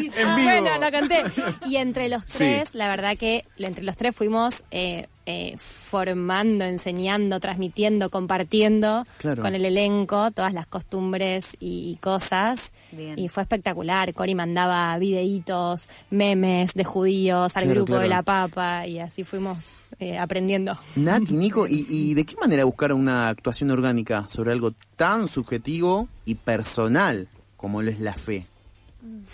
vivo. 0.00 0.42
Bueno, 0.42 0.70
lo 0.80 0.90
conté. 0.90 1.22
Y 1.66 1.76
entre 1.76 2.08
los 2.08 2.22
Sí. 2.24 2.38
tres, 2.38 2.74
la 2.74 2.88
verdad 2.88 3.16
que 3.18 3.44
entre 3.58 3.84
los 3.84 3.96
tres 3.96 4.16
fuimos 4.16 4.62
eh, 4.70 5.06
eh, 5.26 5.54
formando, 5.58 6.64
enseñando, 6.64 7.38
transmitiendo, 7.40 8.08
compartiendo 8.08 9.04
Claro. 9.18 9.42
con 9.42 9.54
el 9.54 9.66
elenco 9.66 10.30
todas 10.30 10.54
las 10.54 10.66
costumbres 10.66 11.56
y, 11.60 11.96
cosas. 12.00 12.72
Bien. 12.92 13.18
Y 13.18 13.28
fue 13.28 13.42
espectacular. 13.42 14.14
Cori 14.14 14.34
mandaba 14.34 14.96
videitos, 14.96 15.90
memes 16.08 16.72
de 16.72 16.84
judíos 16.84 17.54
al 17.56 17.64
Claro, 17.64 17.74
grupo 17.74 17.86
claro. 17.92 18.02
de 18.02 18.08
la 18.08 18.22
papa 18.22 18.86
y 18.86 18.98
así 18.98 19.24
fuimos 19.24 19.82
eh, 20.00 20.18
aprendiendo. 20.18 20.72
Nati, 20.96 21.34
Nico, 21.34 21.66
¿y, 21.68 21.86
y 21.88 22.14
de 22.14 22.24
qué 22.24 22.34
manera 22.40 22.64
buscar 22.64 22.92
una 22.92 23.28
actuación 23.28 23.70
orgánica 23.70 24.26
sobre 24.28 24.52
algo 24.52 24.72
tan 24.96 25.28
subjetivo 25.28 26.08
y 26.24 26.34
personal 26.36 27.28
como 27.56 27.82
lo 27.82 27.90
es 27.90 28.00
la 28.00 28.14
fe? 28.14 28.46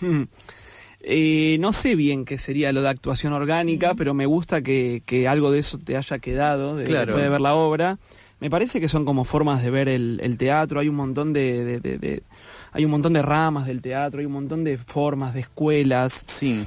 Hmm. 0.00 0.22
Eh, 1.06 1.58
no 1.60 1.74
sé 1.74 1.96
bien 1.96 2.24
qué 2.24 2.38
sería 2.38 2.72
lo 2.72 2.80
de 2.80 2.88
actuación 2.88 3.34
orgánica, 3.34 3.94
pero 3.94 4.14
me 4.14 4.24
gusta 4.24 4.62
que, 4.62 5.02
que 5.04 5.28
algo 5.28 5.50
de 5.50 5.58
eso 5.58 5.76
te 5.76 5.98
haya 5.98 6.18
quedado 6.18 6.76
de, 6.76 6.84
Claro. 6.84 7.04
después 7.08 7.22
de 7.24 7.28
ver 7.28 7.42
la 7.42 7.54
obra. 7.54 7.98
Me 8.40 8.48
parece 8.48 8.80
que 8.80 8.88
son 8.88 9.04
como 9.04 9.24
formas 9.24 9.62
de 9.62 9.68
ver 9.68 9.90
el, 9.90 10.18
el 10.22 10.38
teatro. 10.38 10.80
Hay 10.80 10.88
un 10.88 10.94
montón 10.94 11.34
de, 11.34 11.62
de- 11.62 11.80
de- 11.80 11.98
de- 11.98 12.22
hay 12.72 12.86
un 12.86 12.90
montón 12.90 13.12
de 13.12 13.20
ramas 13.20 13.66
del 13.66 13.82
teatro, 13.82 14.20
hay 14.20 14.24
un 14.26 14.32
montón 14.32 14.64
de 14.64 14.78
formas, 14.78 15.34
de 15.34 15.40
escuelas. 15.40 16.24
Sí, 16.26 16.64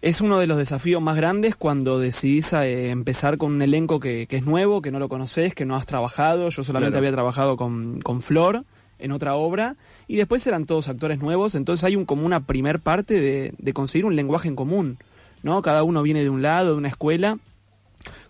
Es 0.00 0.20
uno 0.20 0.38
de 0.38 0.46
los 0.46 0.58
desafíos 0.58 1.02
más 1.02 1.16
grandes 1.16 1.56
cuando 1.56 1.98
decidís 1.98 2.52
eh, 2.52 2.90
empezar 2.90 3.36
con 3.36 3.52
un 3.52 3.62
elenco 3.62 3.98
que, 3.98 4.26
que 4.28 4.36
es 4.36 4.46
nuevo, 4.46 4.80
que 4.80 4.92
no 4.92 5.00
lo 5.00 5.08
conoces, 5.08 5.54
que 5.54 5.64
no 5.66 5.74
has 5.74 5.86
trabajado. 5.86 6.48
Yo 6.50 6.62
solamente 6.62 6.92
Claro. 6.92 6.98
había 7.06 7.12
trabajado 7.12 7.56
con, 7.56 8.00
con 8.00 8.22
Flor 8.22 8.64
en 9.00 9.12
otra 9.12 9.34
obra, 9.36 9.76
y 10.08 10.16
después 10.16 10.44
eran 10.48 10.66
todos 10.66 10.88
actores 10.88 11.20
nuevos, 11.20 11.54
entonces 11.54 11.84
hay 11.84 11.94
un, 11.94 12.04
como 12.04 12.26
una 12.26 12.40
primer 12.46 12.80
parte 12.80 13.20
de, 13.20 13.54
de 13.56 13.72
conseguir 13.72 14.04
un 14.04 14.16
lenguaje 14.16 14.48
en 14.48 14.56
común, 14.56 14.98
¿no? 15.44 15.62
Cada 15.62 15.84
uno 15.84 16.02
viene 16.02 16.22
de 16.24 16.30
un 16.30 16.42
lado, 16.42 16.72
de 16.72 16.78
una 16.78 16.88
escuela, 16.88 17.38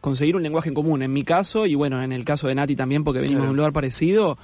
conseguir 0.03 0.37
un 0.37 0.43
lenguaje 0.43 0.69
en 0.69 0.75
común. 0.75 1.01
En 1.03 1.11
mi 1.11 1.23
caso, 1.25 1.65
y 1.65 1.75
bueno, 1.75 2.03
en 2.03 2.13
el 2.13 2.25
caso 2.27 2.49
de 2.49 2.55
Nati 2.55 2.77
también, 2.77 3.03
porque 3.03 3.21
venimos 3.21 3.39
Claro. 3.39 3.47
de 3.47 3.51
un 3.53 3.57
lugar 3.57 3.73
parecido, 3.73 4.37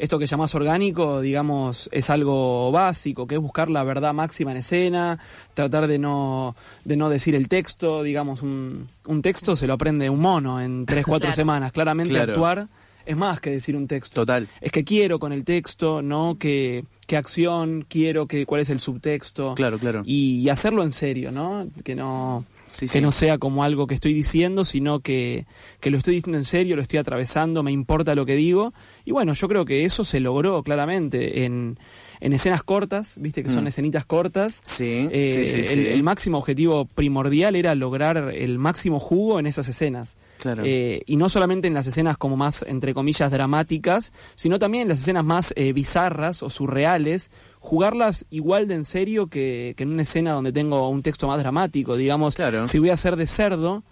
esto 0.00 0.18
que 0.18 0.26
llamás 0.26 0.54
orgánico, 0.54 1.20
digamos, 1.20 1.88
es 1.92 2.08
algo 2.10 2.72
básico, 2.72 3.26
que 3.26 3.34
es 3.36 3.40
buscar 3.40 3.68
la 3.70 3.84
verdad 3.84 4.14
máxima 4.14 4.50
en 4.52 4.56
escena, 4.56 5.18
tratar 5.54 5.86
de 5.86 5.98
no, 5.98 6.56
de 6.84 6.96
no 6.96 7.08
decir 7.10 7.34
el 7.34 7.48
texto, 7.48 8.02
digamos, 8.02 8.42
un, 8.42 8.88
un 9.06 9.22
texto 9.22 9.56
se 9.56 9.66
lo 9.66 9.74
aprende 9.74 10.08
un 10.08 10.20
mono 10.20 10.60
en 10.60 10.86
tres, 10.86 11.04
cuatro 11.06 11.26
Claro. 11.28 11.36
semanas. 11.36 11.72
Claramente 11.72 12.14
Claro. 12.14 12.32
actuar 12.32 12.68
es 13.10 13.16
más 13.16 13.40
que 13.40 13.50
decir 13.50 13.76
un 13.76 13.86
texto. 13.86 14.22
Total. 14.22 14.48
Es 14.60 14.72
que 14.72 14.84
quiero 14.84 15.18
con 15.18 15.32
el 15.32 15.44
texto, 15.44 16.00
¿no? 16.02 16.36
Que, 16.38 16.84
qué 17.06 17.16
acción, 17.16 17.84
quiero 17.88 18.26
que, 18.26 18.46
cuál 18.46 18.60
es 18.60 18.70
el 18.70 18.80
subtexto. 18.80 19.54
Claro, 19.54 19.78
claro. 19.78 20.02
Y, 20.04 20.40
y 20.40 20.48
hacerlo 20.48 20.82
en 20.84 20.92
serio, 20.92 21.32
¿no? 21.32 21.66
Que 21.84 21.94
no, 21.94 22.44
Sí, 22.68 22.82
que 22.86 22.88
sí. 22.88 23.00
no 23.00 23.10
sea 23.10 23.38
como 23.38 23.64
algo 23.64 23.86
que 23.88 23.94
estoy 23.96 24.14
diciendo, 24.14 24.64
sino 24.64 25.00
que, 25.00 25.44
que 25.80 25.90
lo 25.90 25.98
estoy 25.98 26.14
diciendo 26.14 26.38
en 26.38 26.44
serio, 26.44 26.76
lo 26.76 26.82
estoy 26.82 27.00
atravesando, 27.00 27.62
me 27.64 27.72
importa 27.72 28.14
lo 28.14 28.24
que 28.26 28.36
digo. 28.36 28.72
Y 29.04 29.10
bueno, 29.10 29.32
yo 29.34 29.48
creo 29.48 29.64
que 29.64 29.84
eso 29.84 30.04
se 30.04 30.20
logró 30.20 30.62
claramente 30.62 31.44
en, 31.44 31.78
en 32.20 32.32
escenas 32.32 32.62
cortas, 32.62 33.14
viste 33.16 33.42
que 33.42 33.50
son 33.50 33.64
Mm. 33.64 33.68
escenitas 33.68 34.04
cortas. 34.06 34.60
Sí, 34.62 35.08
Eh, 35.10 35.46
sí, 35.48 35.64
sí, 35.64 35.74
el, 35.78 35.84
sí. 35.84 35.88
el 35.88 36.02
máximo 36.04 36.38
objetivo 36.38 36.84
primordial 36.84 37.56
era 37.56 37.74
lograr 37.74 38.30
el 38.32 38.58
máximo 38.58 39.00
jugo 39.00 39.40
en 39.40 39.46
esas 39.46 39.66
escenas. 39.66 40.16
Claro. 40.40 40.62
Eh, 40.64 41.02
y 41.06 41.16
no 41.16 41.28
solamente 41.28 41.68
en 41.68 41.74
las 41.74 41.86
escenas 41.86 42.16
como 42.16 42.36
más, 42.36 42.64
entre 42.66 42.94
comillas, 42.94 43.30
dramáticas, 43.30 44.12
sino 44.34 44.58
también 44.58 44.82
en 44.82 44.88
las 44.88 45.00
escenas 45.00 45.24
más 45.24 45.52
eh, 45.56 45.72
bizarras 45.72 46.42
o 46.42 46.50
surreales, 46.50 47.30
jugarlas 47.60 48.24
igual 48.30 48.66
de 48.66 48.74
en 48.74 48.84
serio 48.84 49.26
que, 49.28 49.74
que 49.76 49.82
en 49.82 49.92
una 49.92 50.02
escena 50.02 50.32
donde 50.32 50.52
tengo 50.52 50.88
un 50.88 51.02
texto 51.02 51.26
más 51.28 51.38
dramático. 51.38 51.96
Digamos, 51.96 52.34
Claro. 52.36 52.66
si 52.66 52.78
voy 52.78 52.90
a 52.90 52.94
hacer 52.94 53.16
de 53.16 53.26
cerdo, 53.26 53.82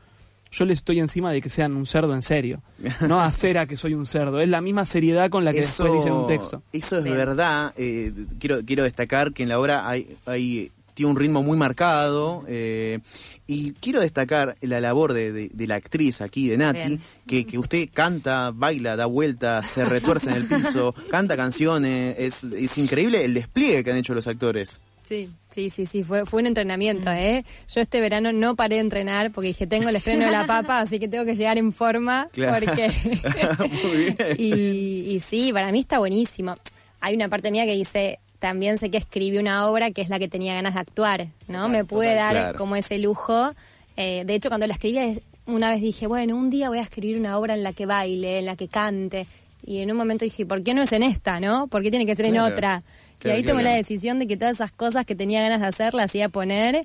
yo 0.51 0.65
les 0.65 0.79
estoy 0.79 0.99
encima 1.01 1.31
de 1.31 1.43
que 1.43 1.51
sean 1.51 1.77
un 1.77 1.85
cerdo 1.85 2.15
en 2.15 2.23
serio. 2.23 2.63
No 3.07 3.21
hacer 3.21 3.59
a 3.59 3.67
que 3.67 3.77
soy 3.77 3.93
un 3.93 4.07
cerdo. 4.07 4.41
Es 4.41 4.49
la 4.49 4.63
misma 4.63 4.87
seriedad 4.87 5.29
con 5.29 5.45
la 5.45 5.53
que 5.53 5.61
después 5.61 5.93
dicen 5.93 6.15
un 6.15 6.27
texto. 6.27 6.63
Eso 6.73 6.97
es 6.97 7.05
Bien. 7.05 7.17
verdad. 7.17 7.75
eh, 7.77 8.13
quiero, 8.39 8.61
quiero 8.65 8.85
destacar 8.85 9.35
que 9.35 9.43
en 9.43 9.51
la 9.51 9.61
obra 9.61 9.87
hay, 9.87 10.07
hay 10.25 10.73
tiene 10.99 11.13
un 11.13 11.17
ritmo 11.17 11.43
muy 11.45 11.57
marcado 11.57 12.45
eh, 12.49 12.99
y 13.47 13.71
quiero 13.75 14.01
destacar 14.01 14.57
la 14.61 14.81
labor 14.81 15.13
de, 15.13 15.33
de- 15.33 15.49
de 15.53 15.67
la 15.69 15.77
actriz 15.77 16.21
aquí, 16.21 16.49
de 16.49 16.59
Nati, 16.59 16.99
que, 17.27 17.47
que 17.47 17.57
usted 17.57 17.89
canta, 17.95 18.51
baila, 18.53 18.97
da 18.97 19.07
vueltas, 19.07 19.71
se 19.71 19.85
retuerce 19.85 20.31
en 20.31 20.37
el 20.37 20.47
piso, 20.47 20.93
canta 21.11 21.37
canciones, 21.37 22.17
es, 22.19 22.43
es 22.43 22.77
increíble 22.79 23.25
el 23.25 23.35
despliegue 23.35 23.85
que 23.85 23.93
han 23.93 23.97
hecho 23.99 24.13
los 24.15 24.27
actores. 24.27 24.81
Sí, 25.05 25.31
sí, 25.51 25.71
sí, 25.71 25.87
sí, 25.87 26.03
fue, 26.03 26.27
fue 26.27 26.43
un 26.43 26.49
entrenamiento, 26.49 27.11
¿eh? 27.13 27.45
Yo 27.73 27.81
este 27.81 28.01
verano 28.01 28.33
no 28.33 28.57
paré 28.57 28.75
de 28.75 28.81
entrenar 28.83 29.31
porque 29.31 29.47
dije, 29.49 29.67
tengo 29.67 29.89
el 29.89 29.97
estreno 29.97 30.27
de 30.27 30.33
La 30.33 30.47
Papa, 30.47 30.81
así 30.81 30.99
que 30.99 31.07
tengo 31.09 31.25
que 31.25 31.35
llegar 31.37 31.57
en 31.59 31.73
forma 31.73 32.29
Claro. 32.33 32.67
porque... 32.67 32.91
Muy 33.85 33.97
bien. 33.97 34.17
y, 34.37 35.15
y 35.15 35.21
sí, 35.21 35.51
para 35.53 35.71
mí 35.73 35.79
está 35.79 35.99
buenísimo. 36.01 36.57
Hay 37.01 37.15
una 37.15 37.29
parte 37.29 37.51
mía 37.53 37.65
que 37.65 37.75
dice, 37.77 38.19
también 38.39 38.79
sé 38.79 38.91
que 38.91 38.99
escribí 38.99 39.39
una 39.39 39.67
obra 39.69 39.91
que 39.91 40.01
es 40.03 40.09
la 40.09 40.19
que 40.19 40.29
tenía 40.29 40.55
ganas 40.55 40.75
de 40.75 40.81
actuar, 40.81 41.29
¿no? 41.49 41.69
Me 41.69 41.85
pude 41.85 42.11
total, 42.11 42.25
dar 42.25 42.31
claro. 42.45 42.59
como 42.59 42.77
ese 42.77 42.99
lujo. 42.99 43.53
Eh, 43.97 44.23
de 44.27 44.35
hecho, 44.35 44.49
cuando 44.49 44.67
la 44.67 44.75
escribí, 44.75 44.99
es- 44.99 45.21
una 45.47 45.71
vez 45.71 45.81
dije, 45.81 46.07
bueno, 46.07 46.37
un 46.37 46.51
día 46.51 46.69
voy 46.69 46.79
a 46.79 46.83
escribir 46.83 47.19
una 47.19 47.39
obra 47.39 47.55
en 47.55 47.63
la 47.63 47.73
que 47.73 47.87
baile, 47.87 48.39
en 48.41 48.47
la 48.47 48.55
que 48.55 48.69
cante. 48.69 49.27
Y 49.65 49.79
en 49.81 49.91
un 49.91 49.97
momento 49.97 50.25
dije, 50.25 50.47
¿por 50.47 50.63
qué 50.63 50.73
no 50.75 50.83
es 50.83 50.93
en 50.93 51.03
esta, 51.03 51.41
no? 51.41 51.67
¿Por 51.69 51.83
qué 51.83 51.91
tiene 51.91 52.07
que 52.07 52.15
ser 52.15 52.27
en 52.27 52.33
Claro. 52.33 52.53
otra? 52.55 52.83
y 53.25 53.31
ahí 53.31 53.43
tomé 53.43 53.65
la 53.65 53.73
decisión 53.73 54.21
de 54.21 54.29
que 54.29 54.37
todas 54.37 54.55
esas 54.57 54.71
cosas 54.71 55.05
que 55.05 55.17
tenía 55.17 55.43
ganas 55.43 55.61
de 55.61 55.67
hacer 55.67 55.93
las 55.93 56.15
iba 56.15 56.27
a 56.27 56.29
poner 56.29 56.83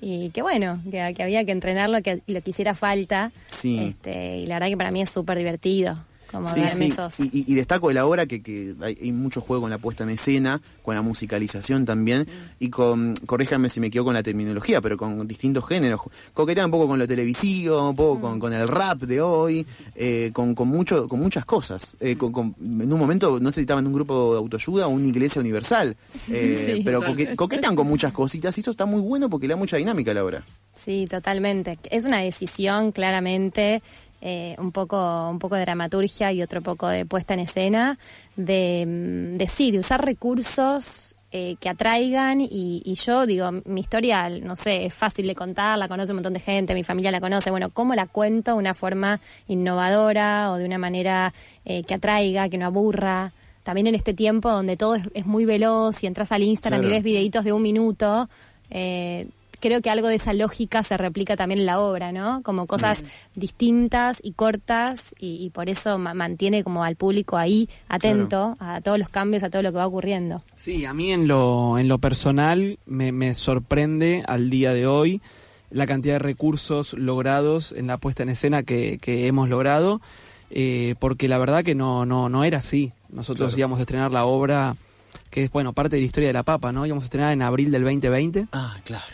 y 0.00 0.30
que 0.30 0.40
bueno, 0.40 0.80
que, 0.88 1.12
que 1.16 1.22
había 1.24 1.44
que 1.44 1.50
entrenarlo, 1.50 2.00
que 2.02 2.20
lo 2.28 2.40
que 2.40 2.50
hiciera 2.50 2.74
falta. 2.74 3.32
Sí. 3.48 3.78
Este, 3.88 4.38
y 4.38 4.46
la 4.46 4.54
verdad 4.56 4.68
que 4.68 4.76
para 4.76 4.92
mí 4.92 5.02
es 5.02 5.10
súper 5.10 5.38
divertido, 5.38 5.96
como 6.32 6.46
Sí, 6.46 6.60
darme 6.60 6.74
sí. 6.74 6.84
esos... 6.90 7.20
Y, 7.20 7.24
y- 7.32 7.44
y 7.46 7.54
destaco 7.54 7.88
de 7.88 7.94
la 7.94 8.06
obra 8.06 8.26
que, 8.26 8.42
que 8.42 8.74
hay, 8.80 8.98
hay 9.00 9.12
mucho 9.12 9.40
juego 9.40 9.62
con 9.62 9.70
la 9.70 9.78
puesta 9.78 10.02
en 10.04 10.10
escena, 10.10 10.60
con 10.82 10.94
la 10.94 11.02
musicalización 11.02 11.84
también, 11.84 12.26
y 12.58 12.70
con, 12.70 13.14
corríjame 13.26 13.68
si 13.68 13.78
me 13.80 13.86
equivoco 13.88 14.06
con 14.08 14.14
la 14.14 14.22
terminología, 14.22 14.80
pero 14.80 14.96
con 14.96 15.26
distintos 15.28 15.66
géneros. 15.66 16.00
Coquetea 16.34 16.64
un 16.64 16.70
poco 16.72 16.88
con 16.88 16.98
lo 16.98 17.06
televisivo, 17.06 17.88
un 17.90 17.94
poco 17.96 18.20
con, 18.20 18.40
con 18.40 18.52
el 18.52 18.66
rap 18.66 18.98
de 19.02 19.20
hoy, 19.20 19.66
eh, 19.94 20.30
con, 20.32 20.54
con, 20.54 20.68
mucho, 20.68 21.06
con 21.08 21.20
muchas 21.20 21.44
cosas. 21.44 21.96
Eh, 22.00 22.16
con- 22.16 22.32
con- 22.32 22.54
en 22.60 22.92
un 22.92 22.98
momento, 22.98 23.38
no 23.40 23.50
sé 23.50 23.56
si 23.56 23.60
estaban 23.62 23.84
en 23.84 23.88
un 23.88 23.94
grupo 23.94 24.32
de 24.32 24.38
autoayuda 24.38 24.86
o 24.86 24.90
una 24.90 25.06
iglesia 25.06 25.40
universal, 25.40 25.96
eh, 26.30 26.72
Sí. 26.76 26.82
pero 26.84 27.02
coque- 27.02 27.36
coquetean 27.36 27.76
con 27.76 27.86
muchas 27.86 28.12
cositas, 28.12 28.56
y 28.56 28.60
eso 28.62 28.70
está 28.70 28.86
muy 28.86 29.00
bueno 29.00 29.28
porque 29.28 29.46
le 29.46 29.54
da 29.54 29.58
mucha 29.58 29.76
dinámica 29.76 30.10
a 30.10 30.14
la 30.14 30.24
obra. 30.24 30.44
Sí, 30.74 31.04
totalmente. 31.08 31.78
Es 31.90 32.04
una 32.06 32.20
decisión 32.20 32.92
claramente, 32.92 33.82
eh, 34.24 34.54
un 34.58 34.70
poco, 34.70 35.28
un 35.28 35.40
poco 35.40 35.56
de 35.56 35.62
dramaturgia 35.62 36.30
y 36.32 36.42
otro 36.42 36.62
poco 36.62 36.86
de 36.88 37.04
puesta 37.04 37.34
en 37.34 37.40
escena, 37.40 37.98
de, 38.36 38.84
mm, 38.86 39.36
de 39.36 39.46
sí, 39.48 39.72
de 39.72 39.80
usar 39.80 40.04
recursos 40.04 41.16
eh, 41.32 41.56
que 41.58 41.68
atraigan 41.68 42.40
y, 42.40 42.82
y 42.84 42.94
yo 42.94 43.26
digo, 43.26 43.50
mi 43.64 43.80
historia, 43.80 44.28
no 44.28 44.54
sé, 44.54 44.84
es 44.86 44.94
fácil 44.94 45.26
de 45.26 45.34
contar, 45.34 45.76
la 45.76 45.88
conoce 45.88 46.12
un 46.12 46.16
montón 46.16 46.34
de 46.34 46.40
gente, 46.40 46.72
mi 46.72 46.84
familia 46.84 47.10
la 47.10 47.20
conoce, 47.20 47.50
bueno, 47.50 47.70
¿cómo 47.70 47.94
la 47.94 48.06
cuento 48.06 48.52
de 48.52 48.58
una 48.58 48.74
forma 48.74 49.18
innovadora 49.48 50.52
o 50.52 50.56
de 50.56 50.66
una 50.66 50.78
manera 50.78 51.32
eh, 51.64 51.82
que 51.82 51.94
atraiga, 51.94 52.48
que 52.48 52.58
no 52.58 52.66
aburra? 52.66 53.32
También 53.62 53.86
en 53.86 53.94
este 53.94 54.14
tiempo 54.14 54.50
donde 54.50 54.76
todo 54.76 54.94
es, 54.94 55.08
es 55.14 55.26
muy 55.26 55.44
veloz 55.46 56.02
y 56.02 56.06
entras 56.06 56.30
al 56.32 56.42
Instagram 56.42 56.80
Claro. 56.80 56.94
y 56.94 56.96
ves 56.96 57.04
videitos 57.04 57.44
de 57.44 57.52
un 57.52 57.62
minuto, 57.62 58.28
eh, 58.70 59.26
creo 59.62 59.80
que 59.80 59.88
algo 59.88 60.08
de 60.08 60.16
esa 60.16 60.34
lógica 60.34 60.82
se 60.82 60.98
replica 60.98 61.36
también 61.36 61.60
en 61.60 61.66
la 61.66 61.80
obra, 61.80 62.12
¿no? 62.12 62.42
Como 62.42 62.66
cosas 62.66 63.04
distintas 63.34 64.20
y 64.22 64.32
cortas 64.32 65.14
y, 65.18 65.42
y 65.44 65.50
por 65.50 65.68
eso 65.70 65.96
ma- 65.98 66.12
mantiene 66.14 66.62
como 66.62 66.84
al 66.84 66.96
público 66.96 67.36
ahí 67.38 67.68
atento 67.88 68.56
a 68.60 68.80
todos 68.82 68.98
los 68.98 69.08
cambios, 69.08 69.42
a 69.42 69.50
todo 69.50 69.62
lo 69.62 69.72
que 69.72 69.78
va 69.78 69.86
ocurriendo. 69.86 70.42
Sí, 70.56 70.84
a 70.84 70.92
mí 70.92 71.12
en 71.12 71.28
lo, 71.28 71.78
en 71.78 71.88
lo 71.88 71.98
personal 71.98 72.78
me, 72.86 73.12
me 73.12 73.34
sorprende 73.34 74.22
al 74.26 74.50
día 74.50 74.72
de 74.74 74.86
hoy 74.86 75.22
la 75.70 75.86
cantidad 75.86 76.16
de 76.16 76.18
recursos 76.18 76.92
logrados 76.92 77.72
en 77.72 77.86
la 77.86 77.96
puesta 77.96 78.22
en 78.22 78.28
escena 78.28 78.62
que, 78.62 78.98
que 78.98 79.26
hemos 79.26 79.48
logrado, 79.48 80.00
eh, 80.50 80.94
porque 80.98 81.28
la 81.28 81.38
verdad 81.38 81.64
que 81.64 81.74
no, 81.74 82.04
no, 82.04 82.28
no 82.28 82.44
era 82.44 82.58
así. 82.58 82.92
Nosotros 83.10 83.48
Claro. 83.50 83.58
íbamos 83.58 83.78
a 83.78 83.82
estrenar 83.82 84.10
la 84.12 84.24
obra, 84.26 84.76
que 85.30 85.44
es 85.44 85.50
bueno 85.50 85.72
parte 85.72 85.96
de 85.96 86.02
la 86.02 86.06
historia 86.06 86.28
de 86.28 86.34
la 86.34 86.42
Papa, 86.42 86.72
¿no? 86.72 86.84
Íbamos 86.84 87.04
a 87.04 87.06
estrenar 87.06 87.32
en 87.32 87.42
abril 87.42 87.70
del 87.70 87.84
2020, 87.84 88.46
Ah, 88.52 88.76
claro. 88.84 89.04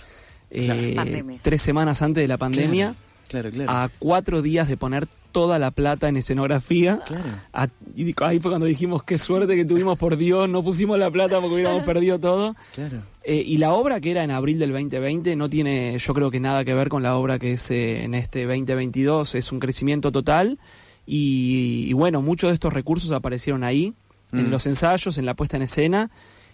Eh, 0.51 1.39
tres 1.43 1.63
semanas 1.63 2.03
antes 2.03 2.23
de 2.23 2.29
la 2.29 2.37
pandemia. 2.39 2.95
Claro, 3.29 3.51
claro. 3.51 3.71
a 3.71 3.91
cuatro 3.99 4.41
días 4.41 4.69
de 4.69 4.79
poner 4.79 5.07
toda 5.33 5.59
la 5.59 5.71
plata 5.71 6.09
en 6.09 6.17
escenografía. 6.17 7.01
Claro. 7.05 7.29
A- 7.53 7.69
y 7.95 8.05
digo, 8.05 8.25
ahí 8.25 8.41
fue 8.41 8.51
cuando 8.51 8.65
dijimos, 8.67 9.03
qué 9.03 9.19
suerte 9.19 9.55
que 9.55 9.67
tuvimos, 9.67 9.99
por 9.99 10.17
Dios, 10.17 10.49
no 10.49 10.65
pusimos 10.65 10.99
la 10.99 11.11
plata 11.11 11.39
porque 11.39 11.53
hubiéramos 11.57 11.83
perdido 11.85 12.19
todo. 12.19 12.57
Claro. 12.75 13.03
Eh, 13.25 13.43
y 13.47 13.59
la 13.59 13.75
obra 13.75 14.01
que 14.01 14.13
era 14.13 14.25
en 14.25 14.31
abril 14.31 14.59
del 14.59 14.73
2020 14.73 15.37
no 15.37 15.51
tiene, 15.51 15.99
yo 15.99 16.15
creo 16.15 16.31
que 16.31 16.41
nada 16.41 16.65
que 16.65 16.73
ver 16.73 16.89
con 16.89 17.03
la 17.03 17.17
obra 17.17 17.39
que 17.39 17.53
es 17.53 17.71
eh, 17.71 18.05
en 18.05 18.15
este 18.15 18.47
2022, 18.47 19.35
es 19.35 19.53
un 19.53 19.61
crecimiento 19.61 20.11
total. 20.11 20.59
Y, 21.07 21.85
y 21.89 21.93
bueno, 21.93 22.23
muchos 22.23 22.49
de 22.51 22.55
estos 22.55 22.73
recursos 22.73 23.13
aparecieron 23.13 23.63
ahí, 23.65 23.93
en 24.33 24.49
Mm. 24.49 24.51
los 24.51 24.67
ensayos, 24.67 25.19
en 25.19 25.27
la 25.27 25.35
puesta 25.35 25.57
en 25.59 25.63
escena. 25.65 26.11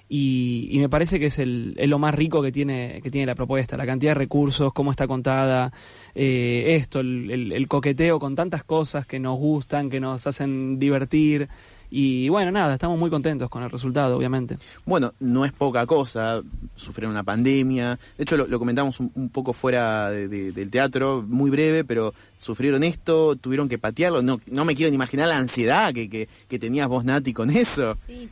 Y, 0.09 0.69
y 0.71 0.79
me 0.81 0.89
parece 0.89 1.19
que 1.19 1.27
es, 1.27 1.39
el, 1.39 1.75
es 1.79 1.89
lo 1.89 1.99
más 1.99 2.15
rico 2.15 2.43
que 2.43 2.53
tiene, 2.53 3.01
que 3.03 3.11
tiene 3.11 3.27
la 3.27 3.35
propuesta, 3.35 3.77
la 3.77 3.87
cantidad 3.87 4.11
de 4.11 4.15
recursos, 4.19 4.73
cómo 4.73 4.91
está 4.91 5.07
contada, 5.07 5.73
eh, 6.15 6.77
esto, 6.77 7.01
el, 7.01 7.31
el- 7.31 7.53
el 7.53 7.69
coqueteo 7.69 8.19
con 8.21 8.35
tantas 8.35 8.65
cosas 8.65 9.07
que 9.07 9.19
nos 9.19 9.39
gustan, 9.39 9.89
que 9.91 10.01
nos 10.01 10.27
hacen 10.27 10.79
divertir. 10.79 11.49
Y 11.91 12.29
bueno, 12.29 12.51
nada, 12.51 12.75
estamos 12.75 12.99
muy 12.99 13.09
contentos 13.09 13.49
con 13.49 13.63
el 13.63 13.71
resultado, 13.71 14.17
obviamente. 14.17 14.57
Bueno, 14.85 15.13
no 15.21 15.45
es 15.45 15.53
poca 15.53 15.87
cosa, 15.87 16.43
sufrieron 16.77 17.13
una 17.13 17.23
pandemia, 17.23 17.99
de 18.19 18.23
hecho 18.25 18.37
lo, 18.37 18.47
lo 18.49 18.59
comentamos 18.59 18.99
un, 19.01 19.13
un 19.15 19.29
poco 19.31 19.53
fuera 19.53 20.11
de- 20.11 20.27
de- 20.29 20.51
del 20.53 20.71
teatro, 20.71 21.25
muy 21.27 21.51
breve, 21.51 21.85
pero 21.85 22.13
sufrieron 22.37 22.83
esto, 22.83 23.37
tuvieron 23.37 23.69
que 23.69 23.79
patearlo, 23.79 24.23
no, 24.23 24.41
no 24.47 24.65
me 24.65 24.75
quiero 24.75 24.91
ni 24.91 24.97
imaginar 24.97 25.29
la 25.29 25.39
ansiedad 25.39 25.95
que, 25.95 26.09
que, 26.09 26.29
que 26.49 26.59
tenías 26.59 26.89
vos, 26.89 27.05
Nati, 27.05 27.33
con 27.33 27.51
eso. 27.51 27.95
Sí, 27.95 28.29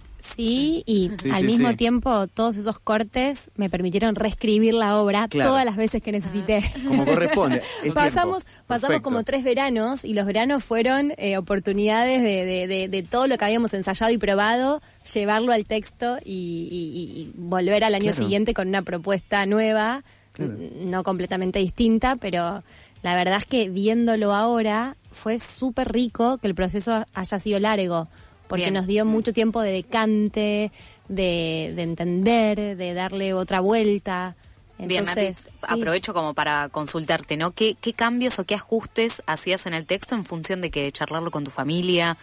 y 0.47 1.11
Sí, 1.21 1.31
al 1.31 1.39
sí, 1.41 1.43
mismo 1.45 1.71
sí. 1.71 1.77
tiempo 1.77 2.27
todos 2.29 2.57
esos 2.57 2.79
cortes 2.79 3.51
me 3.57 3.69
permitieron 3.69 4.15
reescribir 4.15 4.75
la 4.75 4.99
obra 4.99 5.27
Claro. 5.29 5.51
todas 5.51 5.65
las 5.65 5.77
veces 5.77 6.01
que 6.01 6.13
necesité. 6.13 6.61
Como 6.87 7.05
corresponde. 7.05 7.63
es 7.85 7.93
pasamos 7.95 8.45
tiempo. 8.45 8.65
pasamos 8.67 8.89
Perfecto. 8.89 9.03
como 9.03 9.25
tres 9.25 9.45
veranos 9.45 10.05
y 10.05 10.15
los 10.15 10.25
veranos 10.27 10.63
fueron 10.65 11.13
eh, 11.19 11.37
oportunidades 11.39 12.23
de, 12.23 12.45
de- 12.45 12.67
de- 12.67 12.89
de 12.89 13.03
todo 13.03 13.27
lo 13.27 13.37
que 13.37 13.45
habíamos 13.45 13.75
ensayado 13.75 14.13
y 14.13 14.19
probado, 14.19 14.81
llevarlo 15.13 15.53
al 15.53 15.65
texto 15.67 16.19
y, 16.25 16.69
y- 16.71 17.21
y 17.21 17.33
volver 17.37 17.85
al 17.85 17.95
año 17.95 18.11
Claro. 18.13 18.19
siguiente 18.19 18.55
con 18.55 18.69
una 18.69 18.83
propuesta 18.83 19.45
nueva, 19.47 20.05
no 20.39 21.03
completamente 21.03 21.59
distinta, 21.59 22.17
pero 22.17 22.63
la 23.03 23.15
verdad 23.15 23.39
es 23.39 23.47
que 23.47 23.69
viéndolo 23.69 24.33
ahora 24.35 24.97
fue 25.11 25.39
súper 25.39 25.93
rico 25.93 26.39
que 26.39 26.47
el 26.47 26.55
proceso 26.55 27.05
haya 27.13 27.39
sido 27.39 27.59
largo. 27.61 28.09
Porque 28.49 28.65
Bien. 28.65 28.75
nos 28.75 28.87
dio 28.87 29.05
mucho 29.05 29.33
tiempo 29.33 29.61
de 29.61 29.73
decante, 29.73 30.71
de, 31.09 31.73
de 31.75 31.83
entender, 31.83 32.77
de 32.77 32.95
darle 32.95 33.35
otra 33.35 33.61
vuelta. 33.61 34.37
Bien, 34.79 35.05
Nati, 35.05 35.21
Entonces, 35.21 35.51
sí. 35.59 35.67
aprovecho 35.69 36.13
como 36.13 36.35
para 36.35 36.69
consultarte, 36.71 37.37
¿no? 37.37 37.53
¿Qué, 37.53 37.77
¿Qué 37.81 37.93
cambios 37.93 38.39
o 38.41 38.45
qué 38.45 38.57
ajustes 38.57 39.23
hacías 39.27 39.67
en 39.67 39.75
el 39.75 39.87
texto 39.87 40.17
en 40.17 40.25
función 40.25 40.61
de 40.61 40.71
que 40.73 40.91
charlarlo 40.91 41.31
con 41.31 41.45
tu 41.45 41.53
familia, 41.53 42.17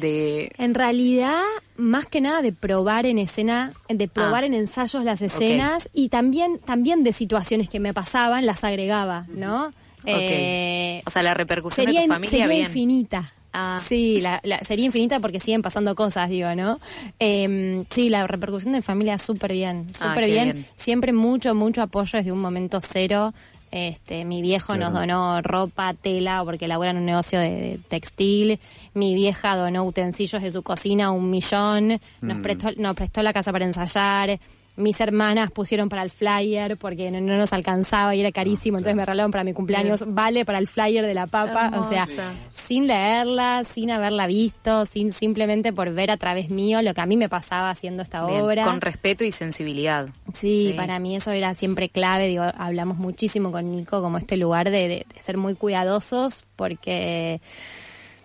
de... 0.00 0.50
En 0.58 0.74
realidad, 0.74 1.42
más 1.76 2.06
que 2.06 2.20
nada 2.20 2.42
de 2.42 2.52
probar 2.52 3.06
en 3.06 3.18
escena, 3.18 3.72
de 3.88 4.08
probar 4.08 4.42
Ah. 4.42 4.46
en 4.46 4.54
ensayos 4.54 5.04
las 5.04 5.22
escenas 5.22 5.88
y 5.92 6.08
también, 6.08 6.58
también 6.58 7.04
de 7.04 7.12
situaciones 7.12 7.68
que 7.68 7.78
me 7.78 7.94
pasaban, 7.94 8.44
las 8.44 8.64
agregaba, 8.64 9.26
¿no? 9.28 9.70
Eh. 10.04 11.02
O 11.06 11.10
sea, 11.10 11.22
la 11.22 11.34
repercusión 11.34 11.84
sería, 11.86 12.00
de 12.00 12.06
tu 12.06 12.12
familia, 12.12 12.30
sería 12.30 12.46
bien. 12.48 12.62
infinita. 12.64 13.32
Ah. 13.52 13.80
Sí, 13.82 14.20
la, 14.20 14.40
la- 14.44 14.60
sería 14.60 14.86
infinita 14.86 15.18
porque 15.20 15.40
siguen 15.40 15.62
pasando 15.62 15.94
cosas, 15.94 16.30
digo, 16.30 16.54
¿no? 16.54 16.78
Eh, 17.18 17.84
sí, 17.90 18.08
la 18.08 18.26
repercusión 18.26 18.72
de 18.72 18.82
familia 18.82 19.18
súper 19.18 19.52
bien, 19.52 19.86
Ah, 20.00 20.08
súper 20.08 20.26
bien. 20.26 20.52
bien. 20.52 20.66
Siempre 20.76 21.12
mucho, 21.12 21.54
mucho 21.54 21.82
apoyo 21.82 22.16
desde 22.18 22.32
un 22.32 22.40
momento 22.40 22.80
cero. 22.80 23.32
Este, 23.72 24.24
mi 24.24 24.42
viejo 24.42 24.76
nos 24.76 24.92
donó 24.92 25.40
ropa, 25.42 25.94
tela, 25.94 26.42
porque 26.44 26.66
labura 26.66 26.90
en 26.90 26.96
un 26.98 27.04
negocio 27.06 27.38
de, 27.38 27.50
de 27.50 27.78
textil. 27.88 28.58
Mi 28.94 29.14
vieja 29.14 29.54
donó 29.54 29.84
utensilios 29.84 30.42
de 30.42 30.50
su 30.50 30.62
cocina, 30.64 31.12
un 31.12 31.30
millón. 31.30 32.00
Nos, 32.20 32.38
Mm. 32.38 32.42
prestó, 32.42 32.68
nos 32.78 32.96
prestó 32.96 33.22
la 33.22 33.32
casa 33.32 33.52
para 33.52 33.64
ensayar. 33.64 34.40
Mis 34.76 34.98
hermanas 35.00 35.50
pusieron 35.50 35.88
para 35.88 36.02
el 36.02 36.10
flyer 36.10 36.78
porque 36.78 37.10
no, 37.10 37.20
no 37.20 37.36
nos 37.36 37.52
alcanzaba 37.52 38.14
y 38.14 38.20
era 38.20 38.32
carísimo, 38.32 38.78
entonces 38.78 38.96
me 38.96 39.04
regalaron 39.04 39.30
para 39.30 39.44
mi 39.44 39.52
cumpleaños, 39.52 40.04
vale 40.06 40.44
para 40.46 40.58
el 40.58 40.66
flyer 40.68 41.04
de 41.04 41.12
la 41.12 41.26
papa, 41.26 41.72
o 41.76 41.82
sea, 41.82 42.06
sin 42.48 42.86
leerla, 42.86 43.64
sin 43.64 43.90
haberla 43.90 44.26
visto, 44.26 44.84
sin 44.86 45.12
simplemente 45.12 45.72
por 45.72 45.92
ver 45.92 46.10
a 46.10 46.16
través 46.16 46.48
mío 46.50 46.80
lo 46.82 46.94
que 46.94 47.00
a 47.00 47.06
mí 47.06 47.16
me 47.16 47.28
pasaba 47.28 47.68
haciendo 47.68 48.02
esta 48.02 48.24
Bien, 48.24 48.40
obra. 48.40 48.64
Con 48.64 48.80
respeto 48.80 49.24
y 49.24 49.32
sensibilidad. 49.32 50.08
Sí, 50.32 50.68
Sí. 50.70 50.74
para 50.76 50.98
mí 50.98 51.16
eso 51.16 51.32
era 51.32 51.52
siempre 51.54 51.88
clave. 51.88 52.28
Digo, 52.28 52.44
hablamos 52.56 52.96
muchísimo 52.96 53.50
con 53.50 53.70
Nico 53.70 54.00
como 54.00 54.16
este 54.18 54.36
lugar 54.36 54.70
de, 54.70 54.88
de- 54.88 55.06
de 55.12 55.20
ser 55.20 55.36
muy 55.36 55.56
cuidadosos 55.56 56.44
porque 56.56 57.40